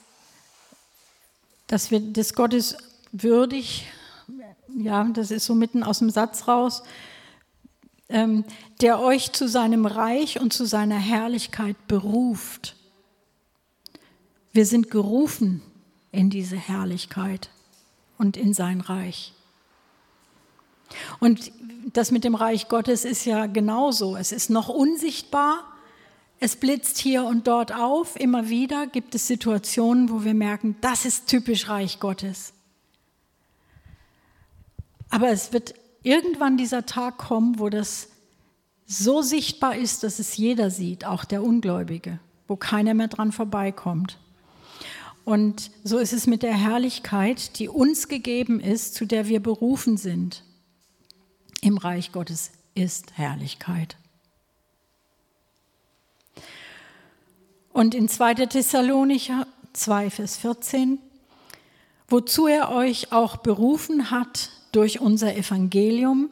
dass 1.68 1.89
wir 1.91 2.01
des 2.01 2.34
Gottes 2.34 2.75
würdig, 3.13 3.88
ja, 4.75 5.06
das 5.06 5.32
ist 5.32 5.46
so 5.46 5.56
mitten 5.56 5.84
aus 5.84 6.00
dem 6.00 6.10
Satz 6.10 6.48
raus, 6.48 6.84
der 8.10 9.00
euch 9.00 9.34
zu 9.34 9.48
seinem 9.48 9.86
Reich 9.86 10.39
und 10.39 10.51
zu 10.51 10.66
seiner 10.66 10.98
Herrlichkeit 10.98 11.88
beruft. 11.88 12.75
Wir 14.51 14.66
sind 14.66 14.89
gerufen 14.89 15.62
in 16.12 16.32
diese 16.32 16.56
Herrlichkeit 16.56 17.51
und 18.18 18.36
in 18.36 18.54
sein 18.54 18.82
Reich. 18.82 19.34
Und 21.20 21.51
das 21.94 22.10
mit 22.10 22.24
dem 22.24 22.34
Reich 22.34 22.68
Gottes 22.68 23.06
ist 23.06 23.25
ja 23.25 23.46
genauso. 23.46 24.18
Es 24.18 24.32
ist 24.32 24.50
noch 24.50 24.70
unsichtbar. 24.70 25.63
Es 26.39 26.56
blitzt 26.56 26.98
hier 26.98 27.25
und 27.25 27.48
dort 27.48 27.74
auf. 27.74 28.20
Immer 28.20 28.50
wieder 28.50 28.88
gibt 28.88 29.13
es 29.13 29.28
Situationen, 29.28 30.10
wo 30.10 30.24
wir 30.24 30.34
merken, 30.34 30.75
das 30.82 31.06
ist 31.06 31.28
typisch 31.28 31.70
Reich 31.70 32.00
Gottes. 32.00 32.54
Aber 35.10 35.30
es 35.30 35.54
wird 35.54 35.74
irgendwann 36.03 36.58
dieser 36.58 36.86
Tag 36.86 37.18
kommen, 37.18 37.60
wo 37.60 37.70
das 37.70 38.10
so 38.86 39.22
sichtbar 39.22 39.75
ist, 39.75 40.03
dass 40.03 40.20
es 40.20 40.38
jeder 40.38 40.72
sieht, 40.72 41.06
auch 41.06 41.24
der 41.24 41.44
Ungläubige, 41.44 42.20
wo 42.48 42.56
keiner 42.56 42.94
mehr 42.94 43.08
dran 43.08 43.32
vorbeikommt. 43.32 44.18
Und 45.25 45.70
so 45.84 46.00
ist 46.00 46.12
es 46.13 46.25
mit 46.25 46.41
der 46.41 46.56
Herrlichkeit, 46.56 47.60
die 47.60 47.70
uns 47.70 48.08
gegeben 48.08 48.60
ist, 48.60 48.96
zu 48.96 49.06
der 49.06 49.27
wir 49.27 49.41
berufen 49.41 49.98
sind. 49.98 50.44
Im 51.62 51.77
Reich 51.77 52.12
Gottes 52.12 52.51
ist 52.74 53.15
Herrlichkeit. 53.15 53.96
Und 57.72 57.94
in 57.94 58.10
2. 58.10 58.34
Thessalonicher 58.48 59.46
2, 59.74 60.10
Vers 60.10 60.38
14, 60.38 60.98
wozu 62.08 62.48
er 62.48 62.72
euch 62.72 63.12
auch 63.12 63.38
berufen 63.38 64.10
hat 64.10 64.50
durch 64.71 64.99
unser 64.99 65.35
Evangelium 65.35 66.29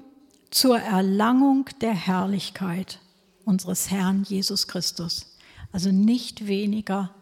zur 0.51 0.79
Erlangung 0.79 1.70
der 1.82 1.94
Herrlichkeit 1.94 3.00
unseres 3.46 3.89
Herrn 3.89 4.24
Jesus 4.24 4.67
Christus. 4.67 5.38
Also 5.72 5.91
nicht 5.91 6.48
weniger 6.48 7.13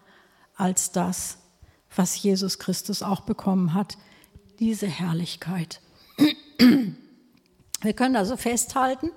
als 0.55 0.91
das, 0.91 1.37
was 1.95 2.21
Jesus 2.21 2.59
Christus 2.59 3.01
auch 3.01 3.21
bekommen 3.21 3.73
hat, 3.73 3.97
diese 4.59 4.87
Herrlichkeit. 4.87 5.81
Wir 6.57 7.93
können 7.93 8.15
also 8.15 8.37
festhalten, 8.37 9.09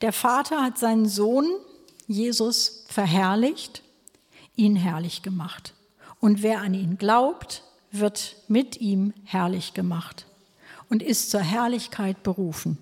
der 0.00 0.12
Vater 0.12 0.62
hat 0.62 0.78
seinen 0.78 1.06
Sohn 1.06 1.46
Jesus 2.06 2.84
verherrlicht, 2.88 3.82
ihn 4.56 4.76
herrlich 4.76 5.22
gemacht. 5.22 5.74
Und 6.20 6.42
wer 6.42 6.60
an 6.60 6.74
ihn 6.74 6.98
glaubt, 6.98 7.62
wird 7.90 8.36
mit 8.48 8.80
ihm 8.80 9.12
herrlich 9.24 9.74
gemacht 9.74 10.26
und 10.92 11.02
ist 11.02 11.30
zur 11.30 11.40
Herrlichkeit 11.40 12.22
berufen. 12.22 12.76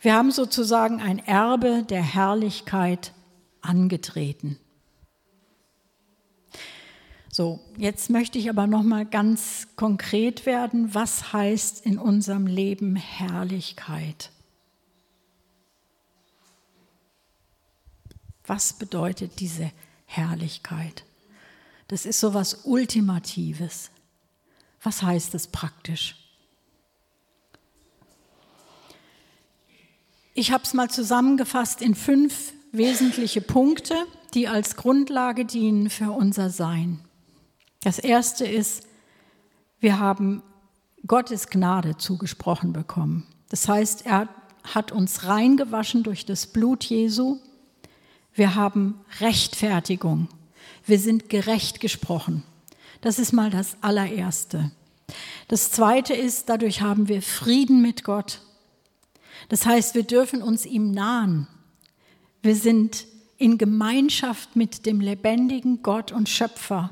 Wir 0.00 0.14
haben 0.14 0.30
sozusagen 0.30 1.02
ein 1.02 1.18
Erbe 1.18 1.84
der 1.86 2.00
Herrlichkeit 2.00 3.12
angetreten. 3.60 4.58
So, 7.30 7.60
jetzt 7.76 8.08
möchte 8.08 8.38
ich 8.38 8.48
aber 8.48 8.66
noch 8.66 8.82
mal 8.82 9.04
ganz 9.04 9.68
konkret 9.76 10.46
werden, 10.46 10.94
was 10.94 11.34
heißt 11.34 11.84
in 11.84 11.98
unserem 11.98 12.46
Leben 12.46 12.96
Herrlichkeit? 12.96 14.30
Was 18.46 18.72
bedeutet 18.72 19.40
diese 19.40 19.70
Herrlichkeit? 20.06 21.04
Das 21.88 22.06
ist 22.06 22.18
so 22.18 22.32
was 22.32 22.64
Ultimatives. 22.64 23.90
Was 24.82 25.02
heißt 25.02 25.34
es 25.34 25.48
praktisch? 25.48 26.23
Ich 30.34 30.52
habe 30.52 30.64
es 30.64 30.74
mal 30.74 30.90
zusammengefasst 30.90 31.80
in 31.80 31.94
fünf 31.94 32.52
wesentliche 32.72 33.40
Punkte, 33.40 33.94
die 34.34 34.48
als 34.48 34.76
Grundlage 34.76 35.44
dienen 35.44 35.90
für 35.90 36.10
unser 36.10 36.50
Sein. 36.50 37.00
Das 37.82 37.98
erste 37.98 38.46
ist, 38.46 38.86
wir 39.80 39.98
haben 39.98 40.42
Gottes 41.06 41.48
Gnade 41.48 41.96
zugesprochen 41.96 42.72
bekommen. 42.72 43.26
Das 43.48 43.68
heißt, 43.68 44.06
er 44.06 44.28
hat 44.64 44.92
uns 44.92 45.24
reingewaschen 45.24 46.02
durch 46.02 46.26
das 46.26 46.46
Blut 46.46 46.84
Jesu 46.84 47.38
wir 48.34 48.56
haben 48.56 49.00
Rechtfertigung. 49.20 50.28
Wir 50.84 50.98
sind 50.98 51.28
gerecht 51.28 51.80
gesprochen. 51.80 52.42
Das 53.00 53.18
ist 53.18 53.32
mal 53.32 53.50
das 53.50 53.76
allererste. 53.80 54.72
Das 55.46 55.70
zweite 55.70 56.14
ist, 56.14 56.48
dadurch 56.48 56.80
haben 56.80 57.08
wir 57.08 57.22
Frieden 57.22 57.80
mit 57.80 58.02
Gott. 58.02 58.40
Das 59.48 59.66
heißt, 59.66 59.94
wir 59.94 60.04
dürfen 60.04 60.42
uns 60.42 60.66
ihm 60.66 60.90
nahen. 60.90 61.46
Wir 62.42 62.56
sind 62.56 63.06
in 63.36 63.58
Gemeinschaft 63.58 64.56
mit 64.56 64.86
dem 64.86 65.00
lebendigen 65.00 65.82
Gott 65.82 66.12
und 66.12 66.28
Schöpfer 66.28 66.90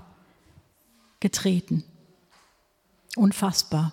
getreten. 1.21 1.85
Unfassbar. 3.17 3.93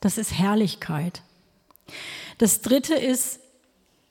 Das 0.00 0.18
ist 0.18 0.32
Herrlichkeit. 0.32 1.22
Das 2.38 2.60
dritte 2.60 2.94
ist, 2.94 3.40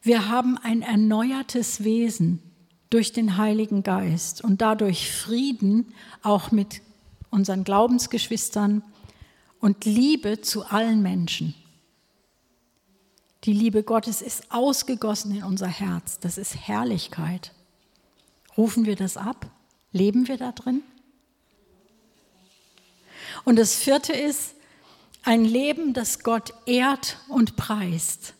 wir 0.01 0.27
haben 0.29 0.57
ein 0.57 0.81
erneuertes 0.81 1.83
Wesen 1.83 2.41
durch 2.89 3.13
den 3.13 3.37
Heiligen 3.37 3.83
Geist 3.83 4.43
und 4.43 4.61
dadurch 4.61 5.11
Frieden 5.11 5.93
auch 6.21 6.51
mit 6.51 6.81
unseren 7.29 7.63
Glaubensgeschwistern 7.63 8.83
und 9.59 9.85
Liebe 9.85 10.41
zu 10.41 10.65
allen 10.65 11.01
Menschen. 11.01 11.55
Die 13.43 13.53
Liebe 13.53 13.83
Gottes 13.83 14.21
ist 14.21 14.51
ausgegossen 14.51 15.35
in 15.35 15.43
unser 15.43 15.67
Herz. 15.67 16.19
Das 16.19 16.37
ist 16.37 16.55
Herrlichkeit. 16.55 17.51
Rufen 18.57 18.85
wir 18.85 18.95
das 18.95 19.17
ab? 19.17 19.47
Leben 19.91 20.27
wir 20.27 20.37
da 20.37 20.51
drin? 20.51 20.81
Und 23.43 23.57
das 23.57 23.75
vierte 23.75 24.13
ist 24.13 24.55
ein 25.23 25.43
Leben, 25.43 25.93
das 25.93 26.19
Gott 26.23 26.53
ehrt 26.65 27.17
und 27.27 27.55
preist. 27.55 28.33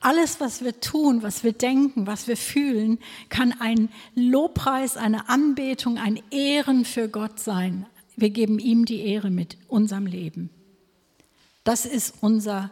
Alles, 0.00 0.40
was 0.40 0.64
wir 0.64 0.80
tun, 0.80 1.22
was 1.22 1.44
wir 1.44 1.52
denken, 1.52 2.06
was 2.06 2.26
wir 2.26 2.36
fühlen, 2.36 2.98
kann 3.28 3.54
ein 3.60 3.90
Lobpreis, 4.14 4.96
eine 4.96 5.28
Anbetung, 5.28 5.98
ein 5.98 6.20
Ehren 6.30 6.84
für 6.84 7.08
Gott 7.08 7.38
sein. 7.38 7.86
Wir 8.16 8.30
geben 8.30 8.58
ihm 8.58 8.84
die 8.84 9.00
Ehre 9.00 9.30
mit 9.30 9.56
unserem 9.68 10.06
Leben. 10.06 10.50
Das 11.64 11.86
ist 11.86 12.14
unser 12.20 12.70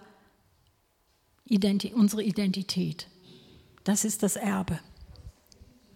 Identi 1.53 1.93
unsere 1.93 2.23
Identität. 2.23 3.09
Das 3.85 4.05
ist 4.05 4.23
das 4.23 4.37
Erbe. 4.37 4.79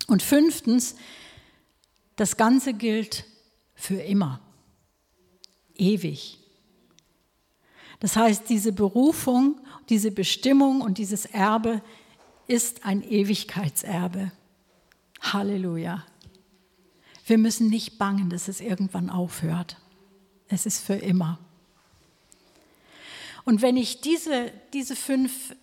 Und 0.07 0.23
fünftens, 0.23 0.97
das 2.17 2.37
Ganze 2.37 2.75
gilt 2.75 3.25
für 3.75 4.01
immer, 4.01 4.41
ewig. 5.75 6.39
Das 8.01 8.17
heißt, 8.17 8.49
diese 8.49 8.73
Berufung 8.73 9.61
diese 9.89 10.11
Bestimmung 10.11 10.81
und 10.81 10.99
dieses 10.99 11.27
Erbe 11.27 11.83
ist 12.47 12.85
ein 12.85 13.03
Ewigkeitserbe. 13.03 14.33
Halleluja. 15.21 16.05
Wir 17.27 17.39
müssen 17.39 17.69
nicht 17.69 17.99
bangen, 17.99 18.31
dass 18.31 18.49
es 18.49 18.61
irgendwann 18.61 19.11
aufhört. 19.11 19.77
Es 20.49 20.67
ist 20.67 20.85
für 20.85 20.95
immer. 20.95 21.39
Und 23.47 23.63
wenn 23.63 23.79
ich 23.79 24.03
diese, 24.03 24.53
diese 24.75 24.95
fünf, 24.95 25.57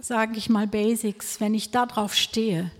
sage 0.00 0.36
ich 0.36 0.48
mal, 0.48 0.66
Basics, 0.66 1.40
wenn 1.40 1.54
ich 1.54 1.70
darauf 1.70 2.14
stehe, 2.14 2.72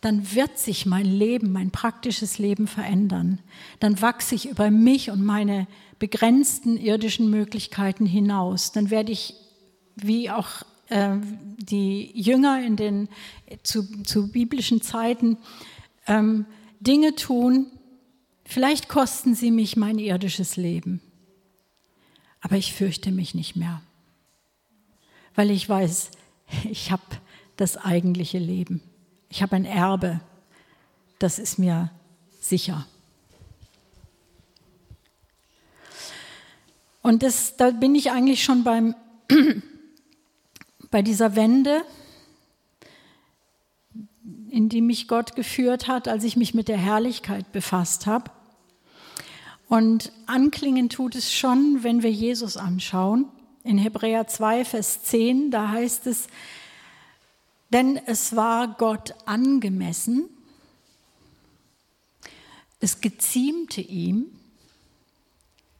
dann 0.00 0.34
wird 0.34 0.58
sich 0.58 0.86
mein 0.86 1.06
Leben, 1.06 1.52
mein 1.52 1.70
praktisches 1.70 2.38
Leben 2.38 2.66
verändern. 2.66 3.40
Dann 3.78 4.00
wachse 4.00 4.34
ich 4.34 4.48
über 4.48 4.72
mich 4.72 5.10
und 5.10 5.24
meine 5.24 5.68
begrenzten 6.00 6.76
irdischen 6.76 7.30
Möglichkeiten 7.30 8.06
hinaus. 8.06 8.72
Dann 8.72 8.90
werde 8.90 9.12
ich 9.12 9.34
wie 9.96 10.30
auch 10.30 10.62
äh, 10.88 11.16
die 11.58 12.10
Jünger 12.18 12.64
in 12.64 12.76
den, 12.76 13.08
zu, 13.62 14.02
zu 14.02 14.32
biblischen 14.32 14.82
Zeiten 14.82 15.36
ähm, 16.06 16.46
Dinge 16.80 17.14
tun, 17.14 17.66
vielleicht 18.44 18.88
kosten 18.88 19.34
sie 19.34 19.50
mich 19.50 19.76
mein 19.76 19.98
irdisches 19.98 20.56
Leben, 20.56 21.00
aber 22.40 22.56
ich 22.56 22.72
fürchte 22.72 23.10
mich 23.10 23.34
nicht 23.34 23.56
mehr, 23.56 23.82
weil 25.34 25.50
ich 25.50 25.68
weiß, 25.68 26.10
ich 26.70 26.90
habe 26.90 27.02
das 27.56 27.76
eigentliche 27.76 28.38
Leben. 28.38 28.82
Ich 29.28 29.42
habe 29.42 29.56
ein 29.56 29.64
Erbe, 29.64 30.20
das 31.18 31.38
ist 31.38 31.58
mir 31.58 31.90
sicher. 32.40 32.86
Und 37.02 37.22
das, 37.22 37.56
da 37.56 37.70
bin 37.70 37.94
ich 37.94 38.10
eigentlich 38.10 38.42
schon 38.42 38.64
beim 38.64 38.94
bei 40.90 41.02
dieser 41.02 41.36
Wende, 41.36 41.82
in 44.50 44.68
die 44.68 44.80
mich 44.80 45.08
Gott 45.08 45.36
geführt 45.36 45.88
hat, 45.88 46.08
als 46.08 46.24
ich 46.24 46.36
mich 46.36 46.54
mit 46.54 46.68
der 46.68 46.78
Herrlichkeit 46.78 47.52
befasst 47.52 48.06
habe. 48.06 48.30
Und 49.68 50.12
anklingen 50.26 50.88
tut 50.88 51.14
es 51.14 51.32
schon, 51.32 51.82
wenn 51.82 52.02
wir 52.02 52.10
Jesus 52.10 52.56
anschauen. 52.56 53.26
In 53.64 53.76
Hebräer 53.76 54.26
2, 54.26 54.64
Vers 54.64 55.02
10, 55.04 55.50
da 55.50 55.68
heißt 55.68 56.06
es, 56.06 56.26
denn 57.70 57.98
es 58.06 58.34
war 58.34 58.68
Gott 58.78 59.14
angemessen, 59.26 60.30
es 62.80 63.00
geziemte 63.00 63.80
ihm, 63.80 64.26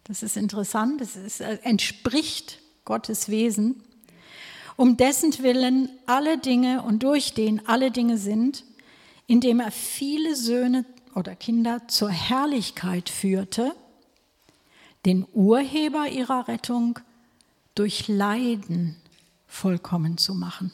das 0.04 0.22
ist 0.22 0.36
interessant, 0.36 1.00
es 1.00 1.40
entspricht 1.40 2.60
Gottes 2.84 3.28
Wesen, 3.28 3.82
um 4.76 4.96
dessen 4.96 5.36
Willen 5.42 5.90
alle 6.06 6.38
Dinge 6.38 6.82
und 6.82 7.02
durch 7.02 7.34
den 7.34 7.66
alle 7.66 7.90
Dinge 7.90 8.18
sind, 8.18 8.64
indem 9.26 9.60
er 9.60 9.70
viele 9.70 10.34
Söhne 10.34 10.84
oder 11.18 11.34
Kinder 11.34 11.82
zur 11.88 12.10
Herrlichkeit 12.10 13.08
führte, 13.08 13.74
den 15.04 15.26
Urheber 15.32 16.06
ihrer 16.06 16.46
Rettung 16.46 17.00
durch 17.74 18.06
Leiden 18.06 18.94
vollkommen 19.48 20.16
zu 20.16 20.32
machen. 20.32 20.72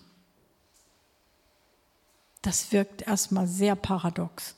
Das 2.42 2.72
wirkt 2.72 3.00
erstmal 3.00 3.46
sehr 3.46 3.74
paradox. 3.74 4.54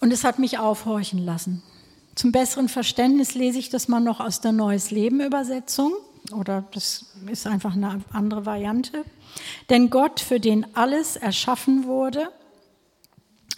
Und 0.00 0.10
es 0.10 0.24
hat 0.24 0.40
mich 0.40 0.58
aufhorchen 0.58 1.24
lassen. 1.24 1.62
Zum 2.16 2.32
besseren 2.32 2.68
Verständnis 2.68 3.34
lese 3.34 3.60
ich 3.60 3.68
das 3.68 3.86
mal 3.86 4.00
noch 4.00 4.18
aus 4.18 4.40
der 4.40 4.50
Neues 4.50 4.90
Leben 4.90 5.20
Übersetzung. 5.20 5.92
Oder 6.32 6.64
das 6.72 7.06
ist 7.30 7.46
einfach 7.46 7.74
eine 7.74 8.02
andere 8.12 8.46
Variante. 8.46 9.04
Denn 9.68 9.90
Gott, 9.90 10.20
für 10.20 10.40
den 10.40 10.76
alles 10.76 11.16
erschaffen 11.16 11.84
wurde 11.84 12.30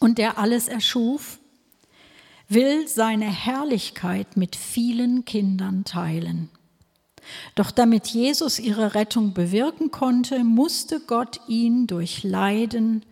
und 0.00 0.18
der 0.18 0.38
alles 0.38 0.68
erschuf, 0.68 1.38
will 2.48 2.86
seine 2.88 3.26
Herrlichkeit 3.26 4.36
mit 4.36 4.56
vielen 4.56 5.24
Kindern 5.24 5.84
teilen. 5.84 6.50
Doch 7.54 7.70
damit 7.70 8.08
Jesus 8.08 8.58
ihre 8.58 8.94
Rettung 8.94 9.32
bewirken 9.32 9.90
konnte, 9.90 10.44
musste 10.44 11.00
Gott 11.00 11.40
ihn 11.46 11.86
durch 11.86 12.24
Leiden 12.24 13.04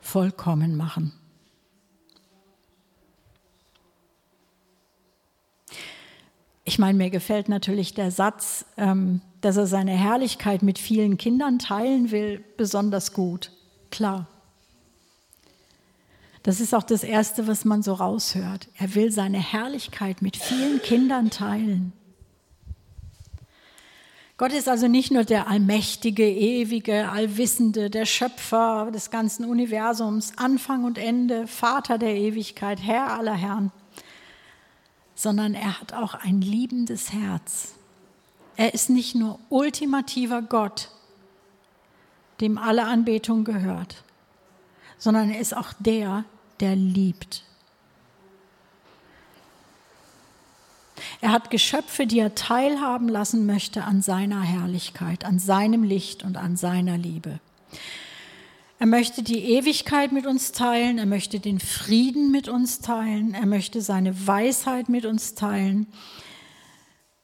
vollkommen 0.00 0.76
machen. 0.76 1.12
Ich 6.68 6.80
meine, 6.80 6.98
mir 6.98 7.10
gefällt 7.10 7.48
natürlich 7.48 7.94
der 7.94 8.10
Satz, 8.10 8.66
ähm, 8.76 9.20
dass 9.40 9.56
er 9.56 9.68
seine 9.68 9.92
Herrlichkeit 9.92 10.64
mit 10.64 10.80
vielen 10.80 11.16
Kindern 11.16 11.60
teilen 11.60 12.10
will, 12.10 12.44
besonders 12.56 13.12
gut. 13.12 13.52
Klar. 13.92 14.26
Das 16.42 16.60
ist 16.60 16.74
auch 16.74 16.82
das 16.82 17.04
Erste, 17.04 17.46
was 17.46 17.64
man 17.64 17.84
so 17.84 17.92
raushört. 17.92 18.66
Er 18.76 18.96
will 18.96 19.12
seine 19.12 19.38
Herrlichkeit 19.38 20.22
mit 20.22 20.36
vielen 20.36 20.82
Kindern 20.82 21.30
teilen. 21.30 21.92
Gott 24.36 24.52
ist 24.52 24.68
also 24.68 24.88
nicht 24.88 25.12
nur 25.12 25.22
der 25.22 25.48
allmächtige, 25.48 26.28
ewige, 26.28 27.08
allwissende, 27.08 27.90
der 27.90 28.06
Schöpfer 28.06 28.90
des 28.92 29.10
ganzen 29.10 29.44
Universums, 29.44 30.32
Anfang 30.36 30.84
und 30.84 30.98
Ende, 30.98 31.46
Vater 31.46 31.96
der 31.96 32.16
Ewigkeit, 32.16 32.80
Herr 32.82 33.12
aller 33.12 33.34
Herren, 33.34 33.70
sondern 35.16 35.54
er 35.54 35.80
hat 35.80 35.94
auch 35.94 36.14
ein 36.14 36.40
liebendes 36.40 37.12
Herz. 37.12 37.74
Er 38.56 38.74
ist 38.74 38.90
nicht 38.90 39.16
nur 39.16 39.40
ultimativer 39.48 40.42
Gott, 40.42 40.90
dem 42.40 42.58
alle 42.58 42.84
Anbetung 42.84 43.44
gehört, 43.44 44.04
sondern 44.98 45.30
er 45.30 45.40
ist 45.40 45.56
auch 45.56 45.72
der, 45.80 46.24
der 46.60 46.76
liebt. 46.76 47.42
Er 51.20 51.32
hat 51.32 51.50
Geschöpfe, 51.50 52.06
die 52.06 52.18
er 52.18 52.34
teilhaben 52.34 53.08
lassen 53.08 53.46
möchte 53.46 53.84
an 53.84 54.02
seiner 54.02 54.42
Herrlichkeit, 54.42 55.24
an 55.24 55.38
seinem 55.38 55.82
Licht 55.82 56.24
und 56.24 56.36
an 56.36 56.56
seiner 56.56 56.98
Liebe. 56.98 57.40
Er 58.78 58.86
möchte 58.86 59.22
die 59.22 59.42
Ewigkeit 59.42 60.12
mit 60.12 60.26
uns 60.26 60.52
teilen, 60.52 60.98
er 60.98 61.06
möchte 61.06 61.40
den 61.40 61.60
Frieden 61.60 62.30
mit 62.30 62.48
uns 62.48 62.80
teilen, 62.80 63.32
er 63.32 63.46
möchte 63.46 63.80
seine 63.80 64.26
Weisheit 64.26 64.90
mit 64.90 65.06
uns 65.06 65.34
teilen, 65.34 65.86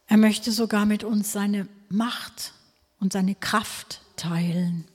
er 0.07 0.17
möchte 0.17 0.51
sogar 0.51 0.87
mit 0.87 1.05
uns 1.05 1.33
seine 1.33 1.69
Macht 1.91 2.55
und 3.01 3.13
seine 3.13 3.35
Kraft 3.35 4.01
teilen. 4.17 4.87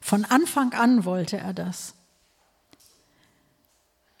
Von 0.00 0.24
Anfang 0.24 0.72
an 0.72 1.04
wollte 1.04 1.36
er 1.36 1.52
das. 1.52 1.94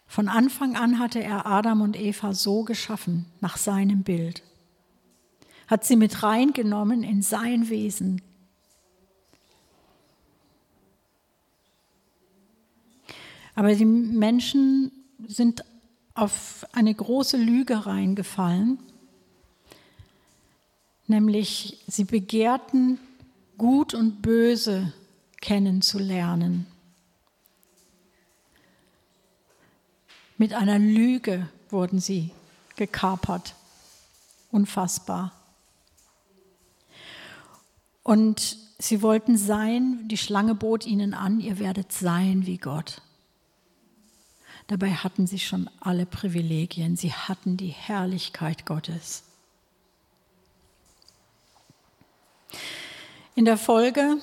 Von 0.06 0.28
Anfang 0.28 0.76
an 0.76 0.98
hatte 0.98 1.22
er 1.22 1.46
Adam 1.46 1.80
und 1.80 1.98
Eva 1.98 2.32
so 2.32 2.62
geschaffen, 2.62 3.26
nach 3.40 3.56
seinem 3.56 4.02
Bild. 4.02 4.42
Hat 5.66 5.84
sie 5.84 5.96
mit 5.96 6.22
reingenommen 6.22 7.02
in 7.02 7.22
sein 7.22 7.68
Wesen. 7.68 8.22
Aber 13.58 13.74
die 13.74 13.86
Menschen 13.86 14.92
sind 15.26 15.64
auf 16.14 16.64
eine 16.70 16.94
große 16.94 17.36
Lüge 17.36 17.86
reingefallen, 17.86 18.78
nämlich 21.08 21.82
sie 21.88 22.04
begehrten, 22.04 23.00
Gut 23.56 23.94
und 23.94 24.22
Böse 24.22 24.92
kennenzulernen. 25.40 26.68
Mit 30.36 30.54
einer 30.54 30.78
Lüge 30.78 31.48
wurden 31.68 31.98
sie 31.98 32.30
gekapert. 32.76 33.56
Unfassbar. 34.52 35.32
Und 38.04 38.56
sie 38.78 39.02
wollten 39.02 39.36
sein, 39.36 40.06
die 40.06 40.16
Schlange 40.16 40.54
bot 40.54 40.86
ihnen 40.86 41.12
an, 41.12 41.40
ihr 41.40 41.58
werdet 41.58 41.90
sein 41.90 42.46
wie 42.46 42.58
Gott. 42.58 43.02
Dabei 44.68 44.92
hatten 44.92 45.26
sie 45.26 45.38
schon 45.38 45.68
alle 45.80 46.04
Privilegien, 46.04 46.94
sie 46.94 47.12
hatten 47.12 47.56
die 47.56 47.68
Herrlichkeit 47.68 48.66
Gottes. 48.66 49.24
In 53.34 53.46
der 53.46 53.56
Folge 53.56 54.18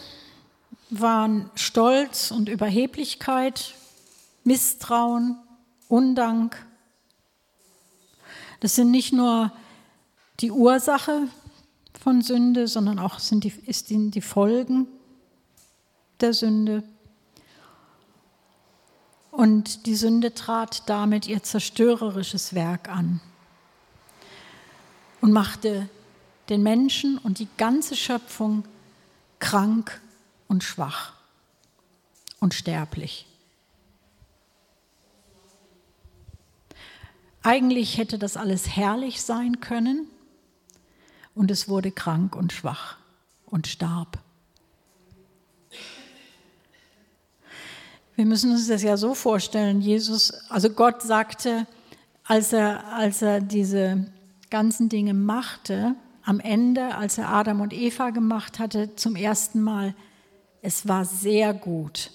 waren 0.91 1.49
Stolz 1.55 2.29
und 2.29 2.47
Überheblichkeit, 2.47 3.73
Misstrauen, 4.43 5.35
Undank. 5.87 6.63
Das 8.59 8.75
sind 8.75 8.91
nicht 8.91 9.13
nur 9.13 9.51
die 10.41 10.51
Ursache 10.51 11.27
von 11.99 12.21
Sünde, 12.21 12.67
sondern 12.67 12.99
auch 12.99 13.17
sind 13.17 13.45
die, 13.45 13.49
die, 13.51 14.11
die 14.11 14.21
Folgen 14.21 14.85
der 16.21 16.33
Sünde. 16.33 16.83
Und 19.35 19.85
die 19.85 19.95
Sünde 19.95 20.33
trat 20.33 20.87
damit 20.87 21.27
ihr 21.27 21.43
zerstörerisches 21.43 22.55
Werk 22.55 22.87
an 22.87 23.19
und 25.19 25.33
machte 25.33 25.89
den 26.47 26.63
Menschen 26.63 27.17
und 27.17 27.39
die 27.39 27.49
ganze 27.57 27.97
Schöpfung 27.97 28.63
krank 29.39 29.99
und 30.47 30.63
schwach 30.63 31.11
und 32.39 32.53
sterblich. 32.53 33.27
Eigentlich 37.43 37.97
hätte 37.97 38.17
das 38.17 38.37
alles 38.37 38.77
herrlich 38.77 39.21
sein 39.21 39.59
können 39.59 40.07
und 41.33 41.51
es 41.51 41.67
wurde 41.67 41.91
krank 41.91 42.37
und 42.37 42.53
schwach 42.53 42.95
und 43.47 43.67
starb. 43.67 44.17
Wir 48.15 48.25
müssen 48.25 48.51
uns 48.51 48.67
das 48.67 48.81
ja 48.81 48.95
so 48.95 49.13
vorstellen, 49.13 49.81
Jesus, 49.81 50.31
also 50.49 50.69
Gott 50.69 51.01
sagte, 51.01 51.67
als 52.23 52.53
er, 52.53 52.85
als 52.93 53.21
er 53.21 53.41
diese 53.41 54.05
ganzen 54.49 54.87
Dinge 54.87 55.13
machte, 55.13 55.95
am 56.23 56.39
Ende, 56.39 56.95
als 56.95 57.17
er 57.17 57.29
Adam 57.29 57.61
und 57.61 57.73
Eva 57.73 58.11
gemacht 58.11 58.57
hatte, 58.57 58.95
zum 58.95 59.15
ersten 59.15 59.61
Mal, 59.61 59.93
es 60.61 60.87
war 60.87 61.05
sehr 61.05 61.53
gut. 61.53 62.11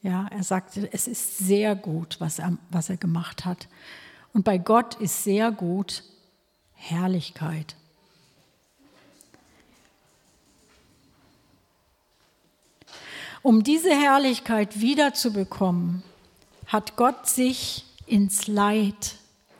Ja, 0.00 0.26
er 0.30 0.42
sagte, 0.42 0.88
es 0.92 1.06
ist 1.06 1.38
sehr 1.38 1.76
gut, 1.76 2.16
was 2.18 2.38
er, 2.38 2.56
was 2.70 2.88
er 2.88 2.96
gemacht 2.96 3.44
hat. 3.44 3.68
Und 4.32 4.44
bei 4.44 4.58
Gott 4.58 4.94
ist 4.94 5.24
sehr 5.24 5.52
gut 5.52 6.04
Herrlichkeit. 6.72 7.76
Um 13.42 13.62
diese 13.64 13.90
Herrlichkeit 13.90 14.80
wiederzubekommen, 14.80 16.02
hat 16.66 16.96
Gott 16.96 17.28
sich 17.28 17.84
ins 18.06 18.46
Leid 18.46 19.16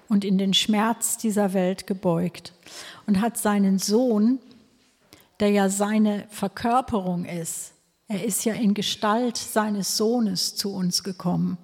und 0.09 0.25
in 0.25 0.39
den 0.39 0.55
Schmerz 0.55 1.19
dieser 1.19 1.53
Welt 1.53 1.87
gebeugt 1.87 2.53
und 3.07 3.21
hat 3.21 3.37
seinen 3.37 3.79
Sohn, 3.79 4.39
der 5.41 5.51
ja 5.51 5.69
seine 5.69 6.27
Verkörperung 6.31 7.25
ist, 7.25 7.73
er 8.09 8.25
ist 8.25 8.45
ja 8.45 8.55
in 8.55 8.75
Gestalt 8.75 9.37
seines 9.37 9.97
Sohnes 9.97 10.55
zu 10.55 10.73
uns 10.73 11.03
gekommen, 11.03 11.57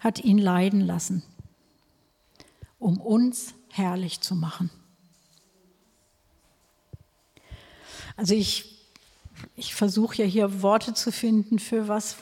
hat 0.00 0.22
ihn 0.24 0.38
leiden 0.38 0.80
lassen 0.80 1.22
um 2.82 3.00
uns 3.00 3.54
herrlich 3.70 4.20
zu 4.20 4.34
machen. 4.34 4.68
Also 8.16 8.34
ich, 8.34 8.81
ich 9.62 9.76
versuche 9.76 10.16
ja 10.16 10.24
hier 10.24 10.60
Worte 10.62 10.92
zu 10.92 11.12
finden 11.12 11.60
für 11.60 11.86
was, 11.86 12.16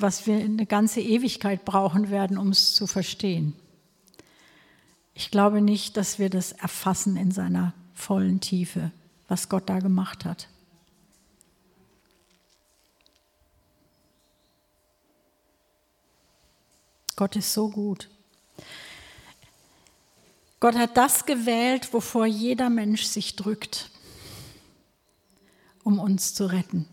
was 0.00 0.26
wir 0.26 0.34
eine 0.34 0.66
ganze 0.66 1.00
Ewigkeit 1.00 1.64
brauchen 1.64 2.10
werden, 2.10 2.38
um 2.38 2.48
es 2.48 2.74
zu 2.74 2.88
verstehen. 2.88 3.54
Ich 5.14 5.30
glaube 5.30 5.60
nicht, 5.60 5.96
dass 5.96 6.18
wir 6.18 6.28
das 6.28 6.50
erfassen 6.50 7.16
in 7.16 7.30
seiner 7.30 7.72
vollen 7.94 8.40
Tiefe, 8.40 8.90
was 9.28 9.48
Gott 9.48 9.68
da 9.68 9.78
gemacht 9.78 10.24
hat. 10.24 10.48
Gott 17.14 17.36
ist 17.36 17.52
so 17.52 17.68
gut. 17.68 18.08
Gott 20.58 20.74
hat 20.74 20.96
das 20.96 21.26
gewählt, 21.26 21.92
wovor 21.92 22.26
jeder 22.26 22.70
Mensch 22.70 23.04
sich 23.04 23.36
drückt, 23.36 23.88
um 25.86 26.00
uns 26.00 26.34
zu 26.34 26.46
retten. 26.46 26.88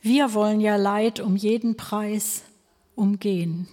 Wir 0.00 0.34
wollen 0.34 0.60
ja 0.60 0.74
Leid 0.74 1.20
um 1.20 1.36
jeden 1.36 1.76
Preis 1.76 2.42
umgehen 2.96 3.68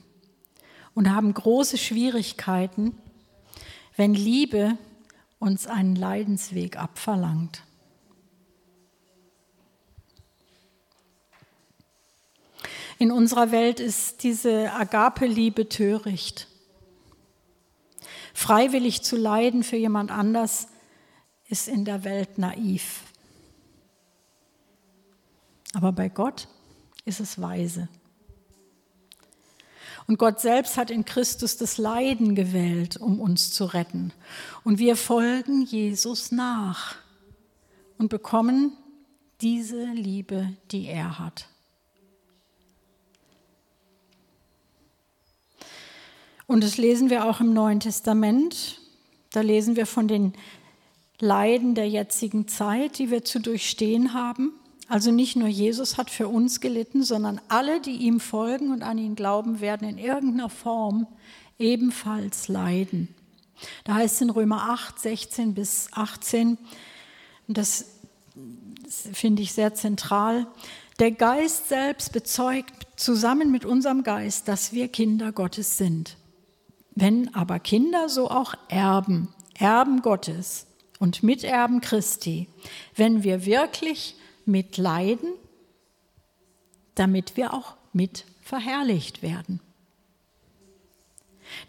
und 0.94 1.10
haben 1.12 1.34
große 1.34 1.80
Schwierigkeiten, 1.80 2.96
wenn 3.96 4.14
Liebe 4.14 4.78
uns 5.40 5.66
einen 5.66 5.96
Leidensweg 5.96 6.78
abverlangt. 6.78 7.64
In 13.00 13.12
unserer 13.12 13.52
Welt 13.52 13.80
ist 13.80 14.22
diese 14.22 14.72
Agape-Liebe 14.72 15.68
töricht. 15.68 16.48
Freiwillig 18.36 19.02
zu 19.02 19.16
leiden 19.18 19.64
für 19.64 19.78
jemand 19.78 20.12
anders 20.12 20.68
ist 21.50 21.68
in 21.68 21.86
der 21.86 22.04
Welt 22.04 22.38
naiv. 22.38 23.02
Aber 25.74 25.92
bei 25.92 26.10
Gott 26.10 26.48
ist 27.06 27.20
es 27.20 27.40
weise. 27.42 27.88
Und 30.08 30.18
Gott 30.18 30.40
selbst 30.40 30.78
hat 30.78 30.92
in 30.92 31.06
Christus 31.06 31.58
das 31.58 31.78
Leiden 31.78 32.36
gewählt, 32.36 32.98
um 32.98 33.20
uns 33.20 33.52
zu 33.52 33.66
retten. 33.66 34.12
Und 34.64 34.80
wir 34.80 34.96
folgen 34.96 35.64
Jesus 35.64 36.32
nach 36.32 36.96
und 37.98 38.10
bekommen 38.10 38.76
diese 39.42 39.86
Liebe, 39.86 40.54
die 40.72 40.88
er 40.88 41.20
hat. 41.20 41.48
Und 46.48 46.64
das 46.64 46.78
lesen 46.78 47.10
wir 47.10 47.26
auch 47.26 47.40
im 47.40 47.54
Neuen 47.54 47.80
Testament. 47.80 48.82
Da 49.32 49.40
lesen 49.40 49.78
wir 49.78 49.86
von 49.86 50.10
den 50.10 50.34
Leiden 51.20 51.76
der 51.76 51.88
jetzigen 51.88 52.48
Zeit, 52.48 52.98
die 52.98 53.10
wir 53.10 53.24
zu 53.24 53.40
durchstehen 53.40 54.14
haben. 54.14 54.52
Also 54.92 55.10
nicht 55.14 55.38
nur 55.38 55.48
Jesus 55.48 55.98
hat 55.98 56.10
für 56.10 56.28
uns 56.28 56.60
gelitten, 56.60 57.02
sondern 57.02 57.40
alle, 57.48 57.80
die 57.80 57.96
ihm 57.96 58.20
folgen 58.20 58.74
und 58.74 58.84
an 58.84 58.98
ihn 58.98 59.16
glauben, 59.16 59.62
werden 59.62 59.88
in 59.88 59.98
irgendeiner 59.98 60.50
Form 60.50 61.08
ebenfalls 61.58 62.50
leiden. 62.50 63.08
Da 63.86 63.94
heißt 63.94 64.16
es 64.16 64.22
in 64.22 64.30
Römer 64.30 64.70
8, 64.70 65.00
16 65.00 65.54
bis 65.54 65.88
18, 65.94 66.58
das 67.48 67.86
finde 69.14 69.44
ich 69.44 69.54
sehr 69.54 69.74
zentral, 69.74 70.46
der 71.00 71.12
Geist 71.12 71.70
selbst 71.70 72.12
bezeugt 72.12 72.86
zusammen 72.98 73.50
mit 73.50 73.64
unserem 73.64 74.04
Geist, 74.04 74.50
dass 74.50 74.74
wir 74.74 74.90
Kinder 74.90 75.32
Gottes 75.32 75.78
sind. 75.78 76.18
Wenn 76.96 77.34
aber 77.34 77.60
Kinder, 77.60 78.10
so 78.10 78.30
auch 78.30 78.56
Erben, 78.68 79.30
Erben 79.58 80.02
Gottes 80.02 80.68
und 81.00 81.24
Miterben 81.24 81.80
Christi, 81.80 82.50
wenn 82.98 83.24
wir 83.24 83.46
wirklich 83.46 84.18
mitleiden, 84.46 85.34
damit 86.96 87.38
wir 87.38 87.54
auch 87.54 87.76
mit 87.94 88.26
verherrlicht 88.42 89.22
werden. 89.22 89.60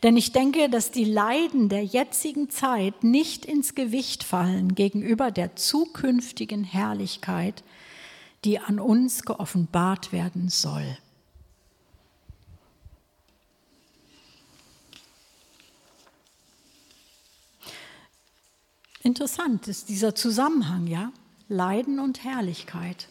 Denn 0.02 0.16
ich 0.16 0.32
denke, 0.32 0.68
dass 0.68 0.90
die 0.90 1.04
Leiden 1.04 1.68
der 1.68 1.85
jetzigen 1.85 2.50
Zeit 2.50 3.02
nicht 3.04 3.44
ins 3.44 3.74
Gewicht 3.74 4.24
fallen 4.24 4.74
gegenüber 4.74 5.30
der 5.30 5.56
zukünftigen 5.56 6.64
Herrlichkeit, 6.64 7.64
die 8.44 8.58
an 8.58 8.78
uns 8.78 9.22
geoffenbart 9.22 10.12
werden 10.12 10.48
soll. 10.48 10.98
Interessant 19.02 19.66
ist 19.66 19.88
dieser 19.88 20.14
Zusammenhang, 20.14 20.87
ja? 20.87 21.12
Leiden 21.48 21.98
und 21.98 22.24
Herrlichkeit. 22.24 23.09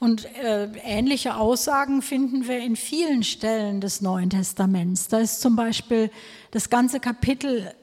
Und 0.00 0.26
äh, 0.36 0.70
ähnliche 0.84 1.36
Aussagen 1.36 2.02
finden 2.02 2.46
wir 2.46 2.58
in 2.60 2.76
vielen 2.76 3.24
Stellen 3.24 3.80
des 3.80 4.00
Neuen 4.00 4.30
Testaments. 4.30 5.08
Da 5.08 5.18
ist 5.18 5.40
zum 5.40 5.56
Beispiel 5.56 6.10
das 6.52 6.70
ganze 6.70 7.00
Kapitel 7.00 7.74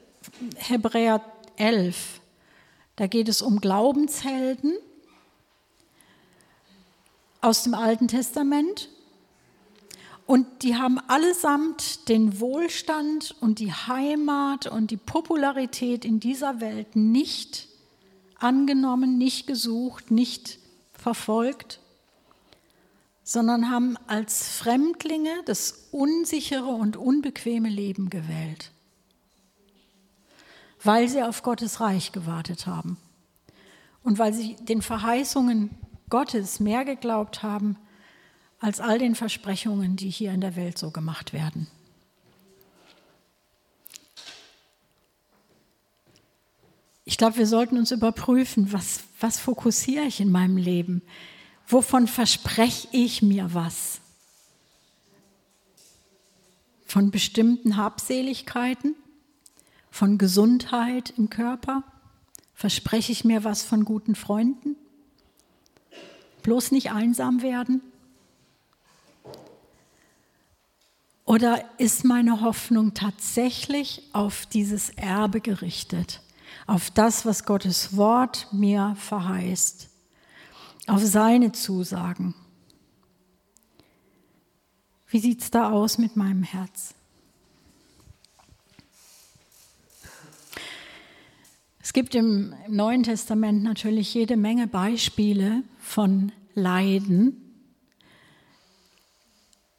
Hebräer 0.56 1.20
11. 1.56 2.20
Da 2.96 3.06
geht 3.06 3.28
es 3.28 3.42
um 3.42 3.60
Glaubenshelden 3.60 4.72
aus 7.42 7.64
dem 7.64 7.74
Alten 7.74 8.08
Testament. 8.08 8.88
Und 10.26 10.64
die 10.64 10.76
haben 10.76 10.98
allesamt 11.06 12.08
den 12.08 12.40
Wohlstand 12.40 13.36
und 13.40 13.60
die 13.60 13.72
Heimat 13.72 14.66
und 14.66 14.90
die 14.90 14.96
Popularität 14.96 16.04
in 16.04 16.18
dieser 16.18 16.60
Welt 16.60 16.96
nicht 16.96 17.68
angenommen, 18.38 19.18
nicht 19.18 19.46
gesucht, 19.46 20.10
nicht 20.10 20.58
verfolgt, 20.92 21.80
sondern 23.22 23.70
haben 23.70 23.96
als 24.08 24.48
Fremdlinge 24.56 25.30
das 25.46 25.88
unsichere 25.92 26.66
und 26.66 26.96
unbequeme 26.96 27.68
Leben 27.68 28.10
gewählt, 28.10 28.72
weil 30.82 31.08
sie 31.08 31.22
auf 31.22 31.44
Gottes 31.44 31.80
Reich 31.80 32.10
gewartet 32.10 32.66
haben 32.66 32.96
und 34.02 34.18
weil 34.18 34.32
sie 34.32 34.56
den 34.56 34.82
Verheißungen 34.82 35.70
Gottes 36.10 36.58
mehr 36.58 36.84
geglaubt 36.84 37.44
haben 37.44 37.76
als 38.58 38.80
all 38.80 38.98
den 38.98 39.14
Versprechungen, 39.14 39.96
die 39.96 40.10
hier 40.10 40.32
in 40.32 40.40
der 40.40 40.56
Welt 40.56 40.78
so 40.78 40.90
gemacht 40.90 41.32
werden. 41.32 41.68
Ich 47.04 47.18
glaube, 47.18 47.36
wir 47.36 47.46
sollten 47.46 47.78
uns 47.78 47.92
überprüfen, 47.92 48.72
was, 48.72 49.04
was 49.20 49.38
fokussiere 49.38 50.04
ich 50.04 50.20
in 50.20 50.30
meinem 50.30 50.56
Leben? 50.56 51.02
Wovon 51.68 52.08
verspreche 52.08 52.88
ich 52.90 53.22
mir 53.22 53.54
was? 53.54 54.00
Von 56.84 57.10
bestimmten 57.10 57.76
Habseligkeiten? 57.76 58.96
Von 59.90 60.18
Gesundheit 60.18 61.14
im 61.16 61.30
Körper? 61.30 61.84
Verspreche 62.54 63.12
ich 63.12 63.24
mir 63.24 63.44
was 63.44 63.62
von 63.62 63.84
guten 63.84 64.14
Freunden? 64.14 64.76
Bloß 66.42 66.72
nicht 66.72 66.90
einsam 66.90 67.40
werden? 67.42 67.82
Oder 71.26 71.62
ist 71.78 72.04
meine 72.04 72.40
Hoffnung 72.40 72.94
tatsächlich 72.94 74.02
auf 74.14 74.46
dieses 74.46 74.88
Erbe 74.90 75.42
gerichtet? 75.42 76.22
auf 76.66 76.90
das, 76.90 77.24
was 77.24 77.44
Gottes 77.44 77.96
Wort 77.96 78.48
mir 78.52 78.94
verheißt, 78.98 79.88
auf 80.86 81.02
seine 81.04 81.52
Zusagen. 81.52 82.34
Wie 85.08 85.18
sieht 85.18 85.40
es 85.40 85.50
da 85.50 85.70
aus 85.70 85.98
mit 85.98 86.16
meinem 86.16 86.42
Herz? 86.42 86.94
Es 91.80 91.92
gibt 91.92 92.16
im 92.16 92.52
Neuen 92.68 93.04
Testament 93.04 93.62
natürlich 93.62 94.12
jede 94.12 94.36
Menge 94.36 94.66
Beispiele 94.66 95.62
von 95.78 96.32
Leiden 96.54 97.45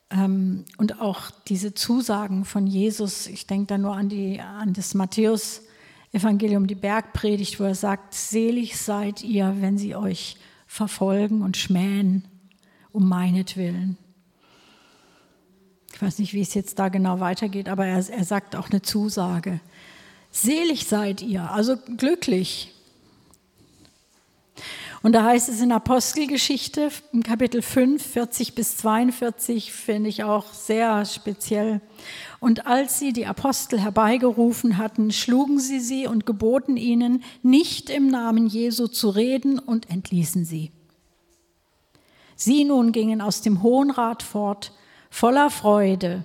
und 0.10 1.02
auch 1.02 1.32
diese 1.48 1.74
Zusagen 1.74 2.46
von 2.46 2.66
Jesus. 2.66 3.28
Ich 3.28 3.46
denke 3.46 3.68
da 3.68 3.78
nur 3.78 3.94
an, 3.94 4.08
die, 4.08 4.40
an 4.40 4.74
das 4.74 4.94
Matthäus 4.94 5.64
Evangelium, 6.14 6.68
die 6.68 6.76
Bergpredigt, 6.76 7.60
wo 7.60 7.66
er 7.66 7.76
sagt, 7.76 8.14
selig 8.14 8.78
seid 8.78 9.22
ihr, 9.22 9.58
wenn 9.60 9.78
sie 9.78 9.96
euch 9.96 10.38
verfolgen 10.66 11.42
und 11.42 11.58
schmähen 11.58 12.26
um 12.92 13.08
meinetwillen. 13.08 13.98
Ich 15.94 16.02
weiß 16.02 16.20
nicht, 16.20 16.34
wie 16.34 16.42
es 16.42 16.54
jetzt 16.54 16.80
da 16.80 16.90
genau 16.90 17.20
weitergeht, 17.20 17.68
aber 17.68 17.86
er, 17.86 17.98
er 18.10 18.24
sagt 18.24 18.56
auch 18.56 18.70
eine 18.70 18.82
Zusage. 18.82 19.60
Selig 20.32 20.86
seid 20.86 21.22
ihr, 21.22 21.52
also 21.52 21.76
glücklich, 21.98 22.74
und 25.04 25.14
da 25.14 25.24
heißt 25.24 25.50
es 25.50 25.62
in 25.62 25.72
Apostelgeschichte 25.72 26.90
im 27.14 27.24
Kapitel 27.24 27.62
5, 27.62 28.04
40 28.04 28.56
bis 28.56 28.78
42, 28.78 29.72
finde 29.72 30.10
ich 30.10 30.24
auch 30.24 30.52
sehr 30.54 31.06
speziell. 31.06 31.82
Und 32.40 32.68
als 32.68 33.00
sie 33.00 33.14
die 33.14 33.26
Apostel 33.26 33.80
herbeigerufen 33.80 34.78
hatten, 34.78 35.12
schlugen 35.12 35.60
sie 35.60 35.80
sie 35.80 36.08
und 36.08 36.26
geboten 36.26 36.78
ihnen, 36.78 37.24
nicht 37.44 37.90
im 37.90 38.08
Namen 38.08 38.48
Jesu 38.48 38.88
zu 38.88 39.10
reden 39.10 39.60
und 39.60 39.90
entließen 39.90 40.46
sie. 40.46 40.72
Sie 42.36 42.64
nun 42.64 42.92
gingen 42.92 43.22
aus 43.22 43.42
dem 43.42 43.64
Hohen 43.64 43.92
Rat 43.92 44.24
fort, 44.24 44.72
voller 45.10 45.50
Freude, 45.50 46.24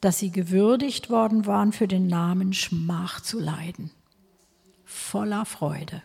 dass 0.00 0.18
sie 0.18 0.30
gewürdigt 0.30 1.10
worden 1.10 1.46
waren, 1.46 1.72
für 1.72 1.88
den 1.88 2.06
Namen 2.06 2.52
Schmach 2.52 3.20
zu 3.20 3.40
leiden. 3.40 3.90
Voller 4.84 5.44
Freude. 5.44 6.02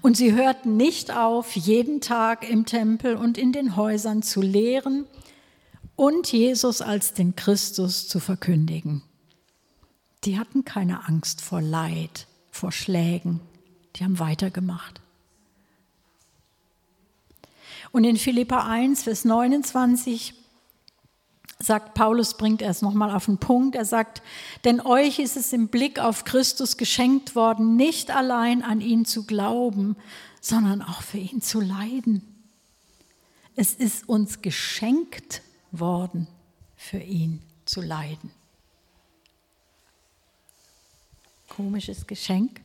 Und 0.00 0.16
sie 0.16 0.32
hörten 0.32 0.76
nicht 0.76 1.10
auf, 1.10 1.54
jeden 1.56 2.00
Tag 2.00 2.48
im 2.48 2.66
Tempel 2.66 3.16
und 3.16 3.38
in 3.38 3.52
den 3.52 3.76
Häusern 3.76 4.22
zu 4.22 4.40
lehren 4.40 5.06
und 5.96 6.32
Jesus 6.32 6.80
als 6.80 7.12
den 7.12 7.36
Christus 7.36 8.08
zu 8.08 8.20
verkündigen. 8.20 9.02
Die 10.24 10.38
hatten 10.38 10.64
keine 10.64 11.06
Angst 11.06 11.40
vor 11.40 11.60
Leid, 11.60 12.26
vor 12.50 12.72
Schlägen. 12.72 13.40
Die 13.96 14.04
haben 14.04 14.18
weitergemacht. 14.18 15.00
Und 17.92 18.04
in 18.04 18.16
Philippa 18.16 18.68
1, 18.68 19.02
Vers 19.02 19.24
29 19.24 20.34
sagt 21.62 21.94
Paulus, 21.94 22.36
bringt 22.36 22.62
er 22.62 22.70
es 22.70 22.82
nochmal 22.82 23.14
auf 23.14 23.26
den 23.26 23.38
Punkt. 23.38 23.76
Er 23.76 23.84
sagt, 23.84 24.22
denn 24.64 24.80
euch 24.80 25.18
ist 25.18 25.36
es 25.36 25.52
im 25.52 25.68
Blick 25.68 25.98
auf 25.98 26.24
Christus 26.24 26.76
geschenkt 26.76 27.34
worden, 27.34 27.76
nicht 27.76 28.10
allein 28.10 28.62
an 28.62 28.80
ihn 28.80 29.04
zu 29.04 29.24
glauben, 29.24 29.96
sondern 30.40 30.82
auch 30.82 31.02
für 31.02 31.18
ihn 31.18 31.42
zu 31.42 31.60
leiden. 31.60 32.22
Es 33.56 33.74
ist 33.74 34.08
uns 34.08 34.40
geschenkt 34.40 35.42
worden, 35.70 36.26
für 36.76 36.98
ihn 36.98 37.42
zu 37.66 37.82
leiden. 37.82 38.30
Komisches 41.48 42.06
Geschenk. 42.06 42.60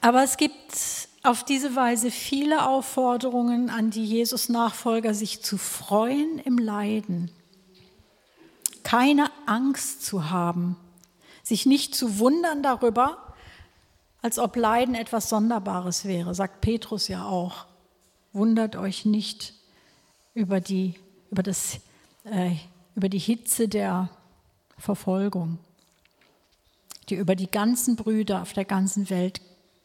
Aber 0.00 0.24
es 0.24 0.36
gibt 0.36 0.72
auf 1.26 1.44
diese 1.44 1.74
Weise 1.74 2.10
viele 2.10 2.68
Aufforderungen 2.68 3.70
an 3.70 3.90
die 3.90 4.04
Jesus-Nachfolger, 4.04 5.14
sich 5.14 5.42
zu 5.42 5.58
freuen 5.58 6.38
im 6.38 6.58
Leiden, 6.58 7.30
keine 8.82 9.30
Angst 9.46 10.04
zu 10.04 10.30
haben, 10.30 10.76
sich 11.42 11.66
nicht 11.66 11.94
zu 11.94 12.18
wundern 12.18 12.62
darüber, 12.62 13.34
als 14.22 14.38
ob 14.38 14.56
Leiden 14.56 14.94
etwas 14.94 15.28
Sonderbares 15.28 16.04
wäre, 16.04 16.34
sagt 16.34 16.60
Petrus 16.60 17.08
ja 17.08 17.24
auch. 17.24 17.66
Wundert 18.32 18.76
euch 18.76 19.04
nicht 19.04 19.54
über 20.34 20.60
die, 20.60 20.94
über 21.30 21.42
das, 21.42 21.80
äh, 22.24 22.56
über 22.94 23.08
die 23.08 23.18
Hitze 23.18 23.68
der 23.68 24.10
Verfolgung, 24.78 25.58
die 27.08 27.14
über 27.14 27.34
die 27.34 27.50
ganzen 27.50 27.96
Brüder 27.96 28.42
auf 28.42 28.52
der 28.52 28.64
ganzen 28.64 29.10
Welt 29.10 29.40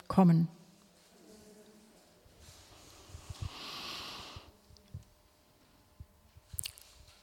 kommen. 0.07 0.47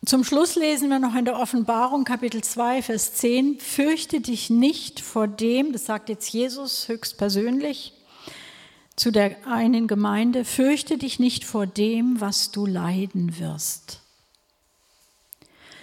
Zum 0.09 0.25
Schluss 0.25 0.57
lesen 0.57 0.89
wir 0.89 1.01
noch 1.01 1.15
in 1.15 1.27
der 1.27 1.39
Offenbarung 1.39 2.05
Kapitel 2.05 2.43
2, 2.43 2.81
Vers 2.81 3.13
10, 3.17 3.61
fürchte 3.61 4.23
dich 4.23 4.49
nicht 4.49 5.01
vor 5.01 5.29
dem, 5.29 5.75
das 5.75 5.85
sagt 5.85 6.09
jetzt 6.09 6.33
Jesus 6.33 6.89
höchstpersönlich 6.89 7.93
zu 8.97 9.11
der 9.11 9.47
einen 9.47 9.87
Gemeinde, 9.87 10.47
fürchte 10.47 10.97
dich 10.97 11.19
nicht 11.19 11.45
vor 11.45 11.67
dem, 11.67 12.23
was 12.23 12.51
du 12.53 12.65
leiden 12.65 13.39
wirst. 13.39 14.01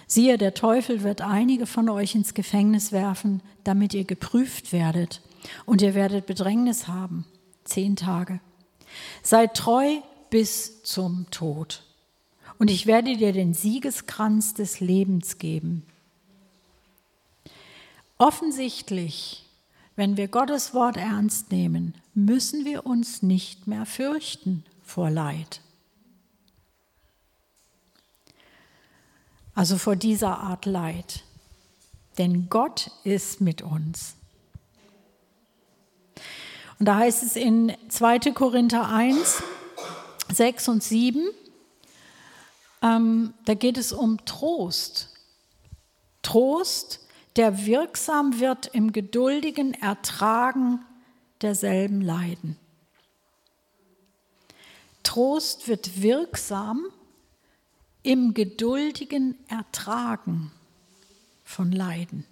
Siehe, 0.08 0.38
der 0.38 0.54
Teufel 0.54 1.04
wird 1.04 1.20
einige 1.20 1.66
von 1.66 1.88
euch 1.88 2.16
ins 2.16 2.34
Gefängnis 2.34 2.90
werfen, 2.90 3.42
damit 3.62 3.94
ihr 3.94 4.02
geprüft 4.02 4.72
werdet, 4.72 5.22
und 5.66 5.82
ihr 5.82 5.94
werdet 5.94 6.26
Bedrängnis 6.26 6.88
haben, 6.88 7.26
zehn 7.62 7.94
Tage. 7.94 8.40
Seid 9.22 9.54
treu 9.54 9.98
bis 10.30 10.82
zum 10.82 11.30
Tod 11.30 11.85
und 12.58 12.70
ich 12.70 12.86
werde 12.86 13.16
dir 13.16 13.32
den 13.32 13.54
Siegeskranz 13.54 14.54
des 14.54 14.80
Lebens 14.80 15.38
geben. 15.38 15.84
Offensichtlich, 18.18 19.44
wenn 19.94 20.16
wir 20.16 20.28
Gottes 20.28 20.72
Wort 20.72 20.96
ernst 20.96 21.50
nehmen, 21.50 21.94
müssen 22.14 22.64
wir 22.64 22.86
uns 22.86 23.22
nicht 23.22 23.66
mehr 23.66 23.84
fürchten 23.84 24.64
vor 24.82 25.10
Leid. 25.10 25.60
Also 29.54 29.76
vor 29.78 29.96
dieser 29.96 30.38
Art 30.38 30.66
Leid. 30.66 31.24
Denn 32.18 32.48
Gott 32.48 32.90
ist 33.04 33.40
mit 33.40 33.62
uns. 33.62 34.14
Und 36.78 36.86
da 36.86 36.96
heißt 36.96 37.22
es 37.22 37.36
in 37.36 37.72
2. 37.88 38.32
Korinther 38.32 38.88
1, 38.88 39.42
6 40.32 40.68
und 40.68 40.82
7, 40.82 41.22
ähm, 42.82 43.34
da 43.44 43.54
geht 43.54 43.78
es 43.78 43.92
um 43.92 44.24
Trost. 44.24 45.10
Trost, 46.22 47.06
der 47.36 47.66
wirksam 47.66 48.40
wird 48.40 48.66
im 48.66 48.92
geduldigen 48.92 49.74
Ertragen 49.74 50.84
derselben 51.42 52.00
Leiden. 52.00 52.56
Trost 55.02 55.68
wird 55.68 56.02
wirksam 56.02 56.84
im 58.02 58.34
geduldigen 58.34 59.36
Ertragen 59.48 60.50
von 61.44 61.70
Leiden. 61.70 62.24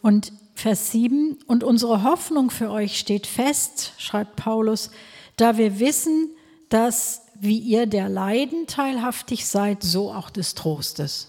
Und 0.00 0.32
Vers 0.54 0.90
7, 0.92 1.38
und 1.46 1.64
unsere 1.64 2.02
Hoffnung 2.02 2.50
für 2.50 2.70
euch 2.70 2.98
steht 2.98 3.26
fest, 3.26 3.92
schreibt 3.98 4.36
Paulus, 4.36 4.90
da 5.36 5.58
wir 5.58 5.78
wissen, 5.80 6.30
dass 6.70 7.25
wie 7.40 7.58
ihr 7.58 7.86
der 7.86 8.08
Leiden 8.08 8.66
teilhaftig 8.66 9.46
seid, 9.46 9.82
so 9.82 10.12
auch 10.12 10.30
des 10.30 10.54
Trostes. 10.54 11.28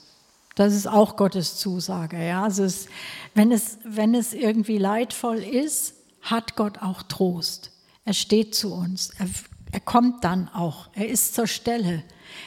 Das 0.56 0.74
ist 0.74 0.88
auch 0.88 1.17
Gottes 1.17 1.58
Zusage. 1.58 2.17
Ja? 2.17 2.43
Also 2.43 2.63
es, 2.63 2.88
wenn, 3.36 3.52
es, 3.52 3.78
wenn 3.84 4.15
es 4.15 4.34
irgendwie 4.34 4.80
leidvoll 4.80 5.38
ist, 5.38 5.93
hat 6.22 6.56
Gott 6.56 6.80
auch 6.82 7.04
Trost. 7.04 7.72
Er 8.06 8.13
steht 8.13 8.56
zu 8.56 8.74
uns. 8.74 9.12
Er, 9.20 9.28
er 9.72 9.80
kommt 9.80 10.24
dann 10.24 10.50
auch. 10.50 10.89
Er 10.93 11.10
ist 11.10 11.36
zur 11.36 11.46
Stelle. 11.46 12.04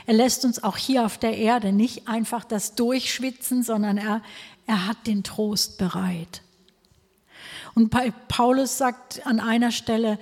Er 0.07 0.15
lässt 0.15 0.45
uns 0.45 0.63
auch 0.63 0.77
hier 0.77 1.07
auf 1.07 1.19
der 1.19 1.39
Erde 1.39 1.73
nicht 1.73 2.09
einfach 2.09 2.45
das 2.45 2.75
durchschwitzen, 2.75 3.63
sondern 3.63 3.97
er, 3.97 4.23
er 4.67 4.87
hat 4.87 5.07
den 5.07 5.23
Trost 5.23 5.79
bereit. 5.79 6.43
Und 7.75 7.95
Paulus 8.29 8.77
sagt 8.77 9.25
an 9.27 9.39
einer 9.39 9.71
Stelle, 9.71 10.19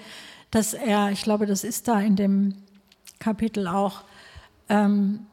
dass 0.50 0.74
er, 0.74 1.10
ich 1.10 1.22
glaube, 1.22 1.46
das 1.46 1.64
ist 1.64 1.88
da 1.88 2.00
in 2.00 2.16
dem 2.16 2.54
Kapitel 3.18 3.66
auch, 3.66 4.02
ähm, 4.68 5.26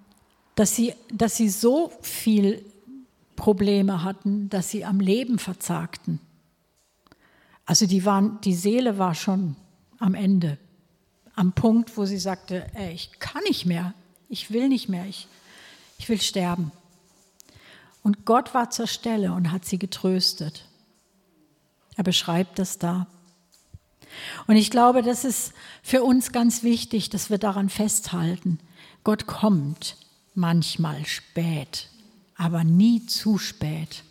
dass, 0.56 0.76
sie, 0.76 0.94
dass 1.14 1.36
sie 1.36 1.50
so 1.50 1.92
viel 2.02 2.64
Probleme 3.36 4.04
hatten, 4.04 4.50
dass 4.50 4.70
sie 4.70 4.86
am 4.86 5.00
Leben 5.00 5.40
verzagten. 5.40 6.20
Also 7.66 7.86
die, 7.86 8.06
waren, 8.06 8.40
die 8.42 8.54
Seele 8.54 8.98
war 8.98 9.16
schon 9.16 9.56
am 10.00 10.14
Ende, 10.14 10.58
am 11.36 11.52
Punkt, 11.52 11.98
wo 11.98 12.06
sie 12.06 12.18
sagte, 12.18 12.66
ey, 12.76 12.94
ich 12.94 13.20
kann 13.20 13.44
nicht 13.44 13.66
mehr, 13.66 13.94
ich 14.30 14.52
will 14.52 14.70
nicht 14.70 14.88
mehr, 14.88 15.06
ich, 15.06 15.28
ich 15.98 16.08
will 16.08 16.22
sterben. 16.22 16.72
Und 18.04 18.26
Gott 18.26 18.54
war 18.54 18.70
zur 18.70 18.88
Stelle 18.88 19.34
und 19.34 19.52
hat 19.52 19.66
sie 19.66 19.80
getröstet. 19.80 20.68
Er 21.96 22.04
beschreibt 22.04 22.60
das 22.60 22.78
da. 22.78 23.08
Und 24.48 24.56
ich 24.56 24.72
glaube, 24.72 25.02
das 25.02 25.26
ist 25.26 25.54
für 25.84 26.04
uns 26.04 26.32
ganz 26.32 26.64
wichtig, 26.64 27.10
dass 27.10 27.30
wir 27.30 27.38
daran 27.38 27.70
festhalten. 27.70 28.60
Gott 29.04 29.28
kommt 29.28 29.98
manchmal 30.34 31.06
spät, 31.06 31.90
aber 32.36 32.64
nie 32.64 33.06
zu 33.06 33.38
spät. 33.38 34.04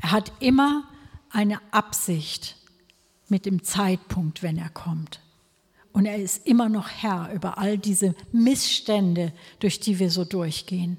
Er 0.00 0.12
hat 0.12 0.32
immer 0.40 0.84
eine 1.30 1.60
Absicht 1.72 2.56
mit 3.28 3.46
dem 3.46 3.62
Zeitpunkt, 3.62 4.42
wenn 4.42 4.58
er 4.58 4.70
kommt. 4.70 5.20
Und 5.92 6.06
er 6.06 6.16
ist 6.16 6.46
immer 6.46 6.68
noch 6.68 6.88
Herr 6.88 7.32
über 7.32 7.58
all 7.58 7.78
diese 7.78 8.14
Missstände, 8.32 9.32
durch 9.58 9.80
die 9.80 9.98
wir 9.98 10.10
so 10.10 10.24
durchgehen. 10.24 10.96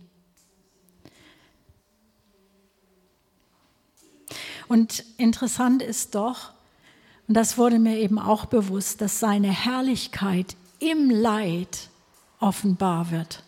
Und 4.68 5.04
interessant 5.18 5.82
ist 5.82 6.16
doch, 6.16 6.54
und 7.32 7.36
das 7.36 7.58
wurde 7.58 7.80
mir 7.80 7.98
eben 7.98 8.20
auch 8.20 8.44
bewusst, 8.44 9.00
dass 9.00 9.22
seine 9.22 9.52
Herrlichkeit 9.52 10.58
im 10.80 11.10
Leid 11.10 11.88
offenbar 12.42 13.10
wird. 13.10 13.42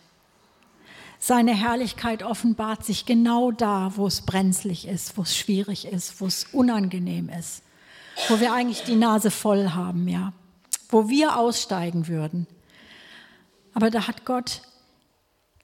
Seine 1.18 1.54
Herrlichkeit 1.54 2.22
offenbart 2.22 2.82
sich 2.82 3.04
genau 3.04 3.50
da, 3.50 3.92
wo 3.96 4.06
es 4.06 4.22
brenzlig 4.22 4.88
ist, 4.88 5.18
wo 5.18 5.20
es 5.20 5.36
schwierig 5.36 5.84
ist, 5.84 6.18
wo 6.22 6.26
es 6.26 6.46
unangenehm 6.50 7.28
ist, 7.28 7.62
wo 8.30 8.40
wir 8.40 8.54
eigentlich 8.54 8.84
die 8.84 8.96
Nase 8.96 9.30
voll 9.30 9.72
haben, 9.72 10.08
ja, 10.08 10.32
wo 10.88 11.10
wir 11.10 11.36
aussteigen 11.36 12.08
würden. 12.08 12.46
Aber 13.74 13.90
da 13.90 14.08
hat 14.08 14.24
Gott 14.24 14.62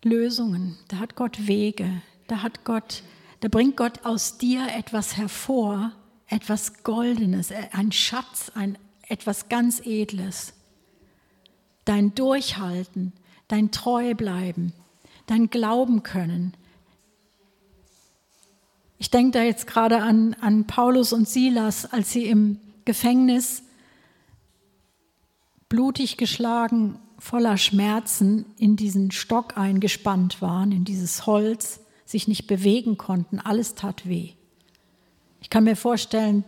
Lösungen, 0.03 0.77
da 0.89 0.99
hat 0.99 1.17
Gott 1.17 1.47
Wege, 1.47 2.03
da 2.27 2.43
hat 2.43 2.67
Gott, 2.67 3.03
da 3.41 3.49
bringt 3.49 3.79
Gott 3.79 4.05
aus 4.05 4.37
dir 4.37 4.67
etwas 4.77 5.17
hervor, 5.17 5.93
etwas 6.31 6.83
Goldenes, 6.85 7.51
äh, 7.51 7.69
ein 7.73 7.93
Schatz, 7.93 8.51
ein, 8.55 8.79
etwas 9.09 9.49
ganz 9.49 9.81
Edles. 9.85 10.55
Dein 11.85 12.15
Durchhalten, 12.15 13.13
dein 13.49 13.73
Treubleiben, 13.73 14.73
dein 15.27 15.51
Glauben 15.51 16.03
können. 16.03 16.55
Ich 18.99 19.11
denke 19.11 19.39
da 19.39 19.43
jetzt 19.43 19.67
gerade 19.67 20.03
an, 20.03 20.35
an 20.41 20.67
Paulus 20.67 21.13
und 21.13 21.29
Silas, 21.29 21.87
als 21.87 22.13
sie 22.13 22.27
im 22.27 22.59
Gefängnis 22.85 23.63
blutig 25.69 26.17
geschlagen, 26.17 26.99
voller 27.19 27.57
Schmerzen 27.59 28.45
in 28.57 28.77
diesen 28.77 29.11
Stock 29.11 29.57
eingespannt 29.57 30.41
waren, 30.41 30.73
in 30.73 30.85
dieses 30.85 31.27
Holz, 31.27 31.81
sich 32.07 32.29
nicht 32.29 32.47
bewegen 32.47 32.99
konnten, 32.99 33.39
alles 33.39 33.75
tat 33.75 34.09
weh. 34.09 34.33
Ich 35.41 35.51
kann 35.51 35.65
mir 35.65 35.77
vorstellen, 35.77 36.45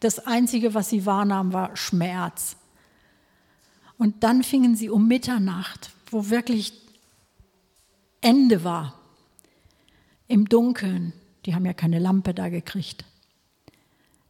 das 0.00 0.18
Einzige, 0.26 0.74
was 0.74 0.90
sie 0.90 1.06
wahrnahm, 1.06 1.52
war 1.52 1.76
Schmerz. 1.76 2.56
Und 3.96 4.22
dann 4.22 4.42
fingen 4.42 4.76
sie 4.76 4.90
um 4.90 5.08
Mitternacht, 5.08 5.90
wo 6.10 6.28
wirklich 6.30 6.72
Ende 8.20 8.64
war, 8.64 8.98
im 10.28 10.48
Dunkeln, 10.48 11.12
die 11.44 11.54
haben 11.54 11.66
ja 11.66 11.74
keine 11.74 11.98
Lampe 11.98 12.34
da 12.34 12.48
gekriegt, 12.48 13.04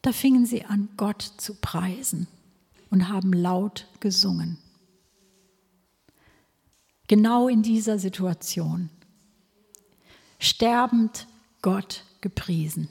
da 0.03 0.13
fingen 0.13 0.45
sie 0.45 0.65
an, 0.65 0.89
Gott 0.97 1.23
zu 1.23 1.55
preisen 1.55 2.27
und 2.91 3.09
haben 3.09 3.33
laut 3.33 3.89
gesungen. 4.01 4.59
Genau 7.07 7.49
in 7.49 7.63
dieser 7.63 7.99
Situation. 7.99 8.91
Sterbend 10.39 11.27
Gott 11.63 12.05
gepriesen. 12.21 12.89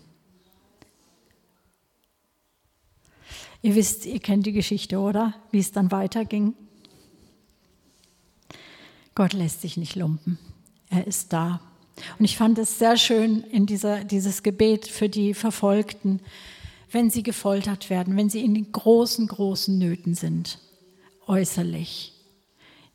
Ihr 3.64 3.76
wisst, 3.76 4.06
ihr 4.06 4.20
kennt 4.20 4.46
die 4.46 4.52
Geschichte, 4.52 5.00
oder? 5.00 5.34
Wie 5.50 5.60
es 5.60 5.72
dann 5.72 5.90
weiterging. 5.90 6.54
Gott 9.16 9.32
lässt 9.32 9.62
sich 9.62 9.78
nicht 9.78 9.96
lumpen. 9.96 10.38
Er 10.90 11.08
ist 11.08 11.32
da. 11.32 11.62
Und 12.20 12.26
ich 12.26 12.36
fand 12.36 12.58
es 12.58 12.78
sehr 12.78 12.98
schön 12.98 13.42
in 13.44 13.66
dieser, 13.66 14.04
dieses 14.04 14.44
Gebet 14.44 14.88
für 14.88 15.08
die 15.08 15.34
Verfolgten, 15.34 16.20
wenn 16.92 17.10
sie 17.10 17.24
gefoltert 17.24 17.90
werden, 17.90 18.18
wenn 18.18 18.30
sie 18.30 18.44
in 18.44 18.54
den 18.54 18.72
großen, 18.72 19.28
großen 19.28 19.78
Nöten 19.78 20.14
sind, 20.14 20.60
äußerlich. 21.26 22.14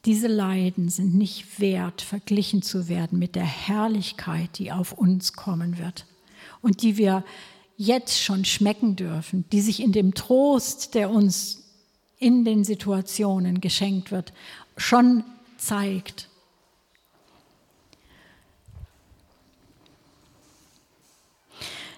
Diese 0.05 0.29
Leiden 0.29 0.91
sind 0.91 1.15
nicht 1.15 1.61
wert, 1.61 2.03
verglichen 2.03 2.61
zu 2.61 2.89
werden 2.89 3.19
mit 3.19 3.37
der 3.37 3.45
Herrlichkeit, 3.45 4.59
die 4.59 4.71
auf 4.71 4.93
uns 4.93 5.33
kommen 5.33 5.79
wird 5.79 6.05
und 6.61 6.83
die 6.83 6.99
wir 6.99 7.25
jetzt 7.79 8.21
schon 8.21 8.45
schmecken 8.45 8.97
dürfen, 8.97 9.45
die 9.53 9.61
sich 9.61 9.81
in 9.81 9.93
dem 9.93 10.13
Trost, 10.13 10.95
der 10.95 11.11
uns 11.11 11.65
in 12.19 12.45
den 12.45 12.65
Situationen 12.65 13.61
geschenkt 13.61 14.11
wird, 14.11 14.33
schon 14.77 15.25
zeigt. 15.57 16.29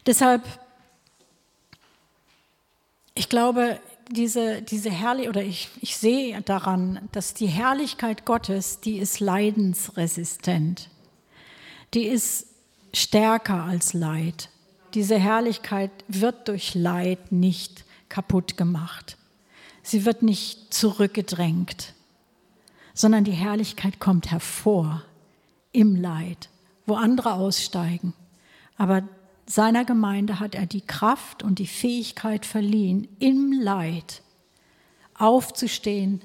Deshalb, 0.07 0.43
ich 3.15 3.31
glaube, 3.31 3.81
diese, 4.11 4.61
diese 4.61 4.91
Herrlich 4.91 5.29
oder 5.29 5.43
ich, 5.43 5.71
ich 5.81 5.97
sehe 5.97 6.43
daran, 6.43 7.09
dass 7.13 7.33
die 7.33 7.47
Herrlichkeit 7.47 8.27
Gottes, 8.27 8.81
die 8.81 8.99
ist 8.99 9.21
leidensresistent. 9.21 10.91
Die 11.95 12.07
ist 12.07 12.47
stärker 12.93 13.65
als 13.65 13.95
Leid. 13.95 14.51
Diese 14.95 15.19
Herrlichkeit 15.19 15.91
wird 16.09 16.49
durch 16.49 16.75
Leid 16.75 17.33
nicht 17.33 17.85
kaputt 18.09 18.57
gemacht. 18.57 19.17
Sie 19.83 20.05
wird 20.05 20.23
nicht 20.23 20.75
zurückgedrängt, 20.75 21.95
sondern 22.95 23.25
die 23.25 23.33
Herrlichkeit 23.33 23.99
kommt 23.99 24.31
hervor 24.31 25.03
im 25.73 25.97
Leid, 25.97 26.49
wo 26.87 26.95
andere 26.95 27.35
aussteigen. 27.35 28.13
Aber 28.77 29.03
seiner 29.47 29.85
Gemeinde 29.85 30.41
hat 30.41 30.55
er 30.55 30.67
die 30.67 30.81
Kraft 30.81 31.43
und 31.43 31.59
die 31.59 31.67
Fähigkeit 31.67 32.47
verliehen, 32.47 33.09
im 33.19 33.53
Leid 33.53 34.23
aufzustehen, 35.15 36.21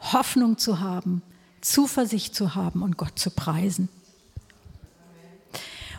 Hoffnung 0.00 0.58
zu 0.58 0.80
haben, 0.80 1.22
Zuversicht 1.60 2.34
zu 2.34 2.54
haben 2.54 2.82
und 2.82 2.96
Gott 2.96 3.18
zu 3.18 3.30
preisen. 3.30 3.88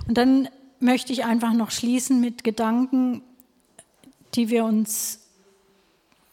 Und 0.08 0.18
dann 0.18 0.48
möchte 0.80 1.14
ich 1.14 1.26
einfach 1.26 1.54
noch 1.54 1.72
schließen 1.72 2.20
mit 2.20 2.44
Gedanken, 2.44 3.22
die 4.36 4.50
wir 4.50 4.66
uns 4.66 5.20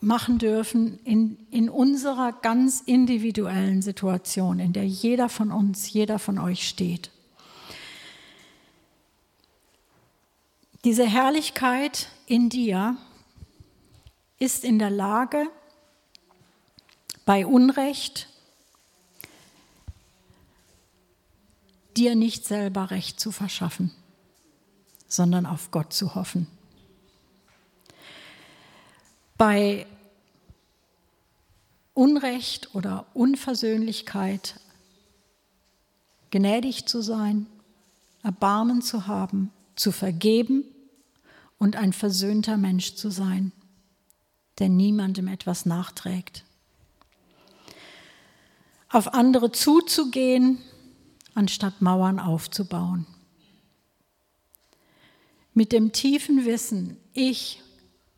machen 0.01 0.39
dürfen 0.39 0.99
in, 1.05 1.39
in 1.51 1.71
unserer 1.71 2.33
ganz 2.33 2.83
individuellen 2.83 3.81
Situation, 3.81 4.59
in 4.59 4.73
der 4.73 4.87
jeder 4.87 5.29
von 5.29 5.51
uns, 5.51 5.91
jeder 5.93 6.19
von 6.19 6.39
euch 6.39 6.69
steht. 6.69 7.11
Diese 10.85 11.07
Herrlichkeit 11.07 12.11
in 12.27 12.51
dir 12.51 12.99
ist 14.39 14.65
in 14.65 14.79
der 14.79 14.91
Lage, 14.91 15.47
bei 17.25 17.47
Unrecht 17.47 18.29
dir 21.97 22.15
nicht 22.15 22.45
selber 22.45 22.91
Recht 22.91 23.19
zu 23.19 23.33
verschaffen 23.33 23.93
sondern 25.15 25.47
auf 25.47 25.71
Gott 25.71 25.93
zu 25.93 26.15
hoffen. 26.15 26.47
Bei 29.37 29.87
Unrecht 31.93 32.75
oder 32.75 33.07
Unversöhnlichkeit 33.15 34.61
gnädig 36.31 36.87
zu 36.87 37.01
sein, 37.03 37.47
Erbarmen 38.23 38.83
zu 38.83 39.07
haben, 39.07 39.51
zu 39.77 39.93
vergeben 39.93 40.65
und 41.59 41.77
ein 41.77 41.93
versöhnter 41.93 42.57
Mensch 42.57 42.95
zu 42.95 43.11
sein, 43.11 43.53
der 44.59 44.69
niemandem 44.69 45.29
etwas 45.29 45.67
nachträgt. 45.67 46.45
Auf 48.89 49.15
andere 49.15 49.53
zuzugehen, 49.53 50.59
anstatt 51.35 51.81
Mauern 51.81 52.19
aufzubauen 52.19 53.07
mit 55.55 55.73
dem 55.73 55.93
tiefen 55.93 56.45
Wissen, 56.45 56.97
ich 57.13 57.63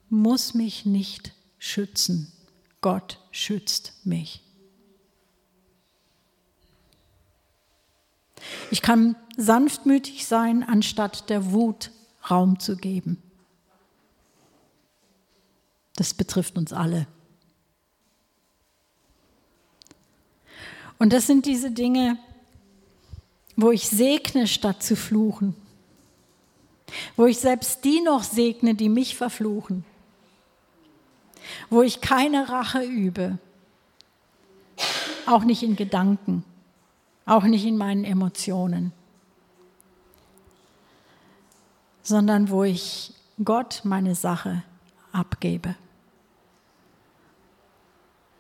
muss 0.09 0.55
mich 0.55 0.87
nicht 0.87 1.32
schützen, 1.59 2.32
Gott 2.80 3.20
schützt 3.30 3.93
mich. 4.05 4.43
Ich 8.70 8.80
kann 8.80 9.16
sanftmütig 9.37 10.26
sein, 10.26 10.62
anstatt 10.62 11.28
der 11.28 11.53
Wut 11.53 11.91
Raum 12.30 12.59
zu 12.59 12.76
geben. 12.76 13.22
Das 15.95 16.14
betrifft 16.14 16.57
uns 16.59 16.72
alle. 16.72 17.07
Und 20.99 21.12
das 21.12 21.26
sind 21.26 21.47
diese 21.47 21.70
Dinge, 21.70 22.18
wo 23.57 23.70
ich 23.70 23.89
segne, 23.89 24.47
statt 24.47 24.82
zu 24.82 24.97
fluchen 24.97 25.55
wo 27.16 27.26
ich 27.26 27.38
selbst 27.38 27.84
die 27.84 28.01
noch 28.01 28.22
segne, 28.22 28.74
die 28.74 28.88
mich 28.88 29.16
verfluchen, 29.16 29.84
wo 31.70 31.82
ich 31.82 32.01
keine 32.01 32.49
Rache 32.49 32.82
übe, 32.82 33.38
auch 35.26 35.44
nicht 35.44 35.62
in 35.62 35.76
Gedanken, 35.76 36.44
auch 37.24 37.44
nicht 37.44 37.64
in 37.64 37.76
meinen 37.76 38.05
Emotionen, 38.05 38.92
sondern 42.03 42.51
wo 42.51 42.64
ich 42.64 43.12
Gott 43.44 43.82
meine 43.84 44.14
Sache 44.14 44.62
abgebe. 45.12 45.74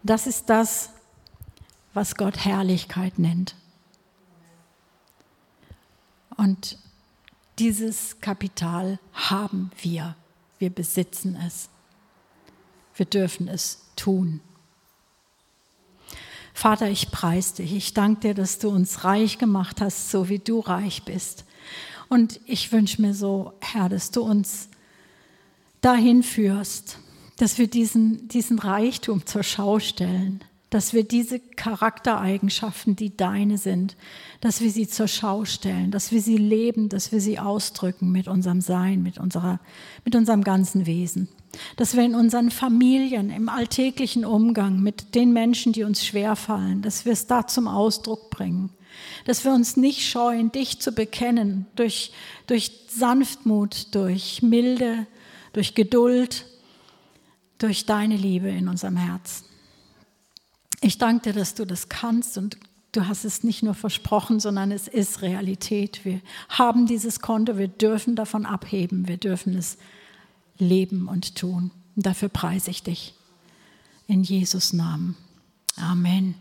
Das 0.02 0.26
ist 0.26 0.48
das, 0.48 0.90
was 1.92 2.14
Gott 2.14 2.44
Herrlichkeit 2.44 3.18
nennt. 3.18 3.56
Und 6.36 6.78
dieses 7.58 8.20
Kapital 8.20 8.98
haben 9.12 9.70
wir. 9.80 10.16
Wir 10.58 10.70
besitzen 10.70 11.36
es. 11.46 11.68
Wir 12.94 13.06
dürfen 13.06 13.48
es 13.48 13.86
tun. 13.94 14.40
Vater, 16.54 16.88
ich 16.88 17.10
preise 17.10 17.56
dich. 17.56 17.74
Ich 17.74 17.92
danke 17.92 18.20
dir, 18.20 18.34
dass 18.34 18.58
du 18.58 18.70
uns 18.70 19.04
reich 19.04 19.36
gemacht 19.36 19.80
hast, 19.82 20.10
so 20.10 20.30
wie 20.30 20.38
du 20.38 20.60
reich 20.60 21.02
bist. 21.04 21.44
Und 22.08 22.40
ich 22.46 22.72
wünsche 22.72 23.02
mir 23.02 23.12
so, 23.12 23.52
Herr, 23.60 23.90
dass 23.90 24.10
du 24.10 24.22
uns 24.22 24.68
dahin 25.82 26.22
führst, 26.22 26.98
dass 27.36 27.58
wir 27.58 27.68
diesen, 27.68 28.28
diesen 28.28 28.58
Reichtum 28.58 29.26
zur 29.26 29.42
Schau 29.42 29.78
stellen, 29.78 30.42
dass 30.70 30.92
wir 30.92 31.04
diese 31.04 31.38
Charaktereigenschaften, 31.38 32.96
die 32.96 33.16
deine 33.16 33.56
sind, 33.56 33.96
dass 34.40 34.60
wir 34.60 34.70
sie 34.70 34.88
zur 34.88 35.06
Schau 35.06 35.44
stellen, 35.44 35.92
dass 35.92 36.10
wir 36.10 36.20
sie 36.20 36.36
leben, 36.36 36.88
dass 36.88 37.12
wir 37.12 37.20
sie 37.20 37.38
ausdrücken 37.38 38.10
mit 38.10 38.26
unserem 38.26 38.60
Sein, 38.60 39.02
mit, 39.02 39.18
unserer, 39.18 39.60
mit 40.04 40.16
unserem 40.16 40.42
ganzen 40.42 40.86
Wesen. 40.86 41.28
Dass 41.76 41.96
wir 41.96 42.04
in 42.04 42.14
unseren 42.14 42.50
Familien, 42.50 43.30
im 43.30 43.48
alltäglichen 43.48 44.24
Umgang 44.24 44.80
mit 44.80 45.14
den 45.14 45.32
Menschen, 45.32 45.72
die 45.72 45.84
uns 45.84 46.04
schwerfallen, 46.04 46.82
dass 46.82 47.04
wir 47.04 47.12
es 47.12 47.26
da 47.26 47.46
zum 47.46 47.68
Ausdruck 47.68 48.30
bringen. 48.30 48.70
Dass 49.24 49.44
wir 49.44 49.52
uns 49.52 49.76
nicht 49.76 50.08
scheuen, 50.08 50.50
dich 50.50 50.80
zu 50.80 50.92
bekennen 50.92 51.66
durch, 51.76 52.12
durch 52.46 52.72
Sanftmut, 52.88 53.94
durch 53.94 54.42
Milde, 54.42 55.06
durch 55.52 55.74
Geduld, 55.74 56.44
durch 57.58 57.86
deine 57.86 58.16
Liebe 58.16 58.48
in 58.48 58.68
unserem 58.68 58.96
Herzen. 58.96 59.44
Ich 60.80 60.98
danke 60.98 61.32
dir, 61.32 61.38
dass 61.38 61.54
du 61.54 61.64
das 61.64 61.88
kannst 61.88 62.38
und 62.38 62.58
du 62.92 63.06
hast 63.06 63.24
es 63.24 63.44
nicht 63.44 63.62
nur 63.62 63.74
versprochen, 63.74 64.40
sondern 64.40 64.72
es 64.72 64.88
ist 64.88 65.22
Realität. 65.22 66.04
Wir 66.04 66.20
haben 66.48 66.86
dieses 66.86 67.20
Konto, 67.20 67.58
wir 67.58 67.68
dürfen 67.68 68.16
davon 68.16 68.46
abheben, 68.46 69.08
wir 69.08 69.16
dürfen 69.16 69.56
es 69.56 69.78
leben 70.58 71.08
und 71.08 71.34
tun. 71.36 71.70
Und 71.94 72.06
dafür 72.06 72.28
preise 72.28 72.70
ich 72.70 72.82
dich. 72.82 73.14
In 74.06 74.22
Jesus 74.22 74.72
Namen. 74.72 75.16
Amen. 75.76 76.34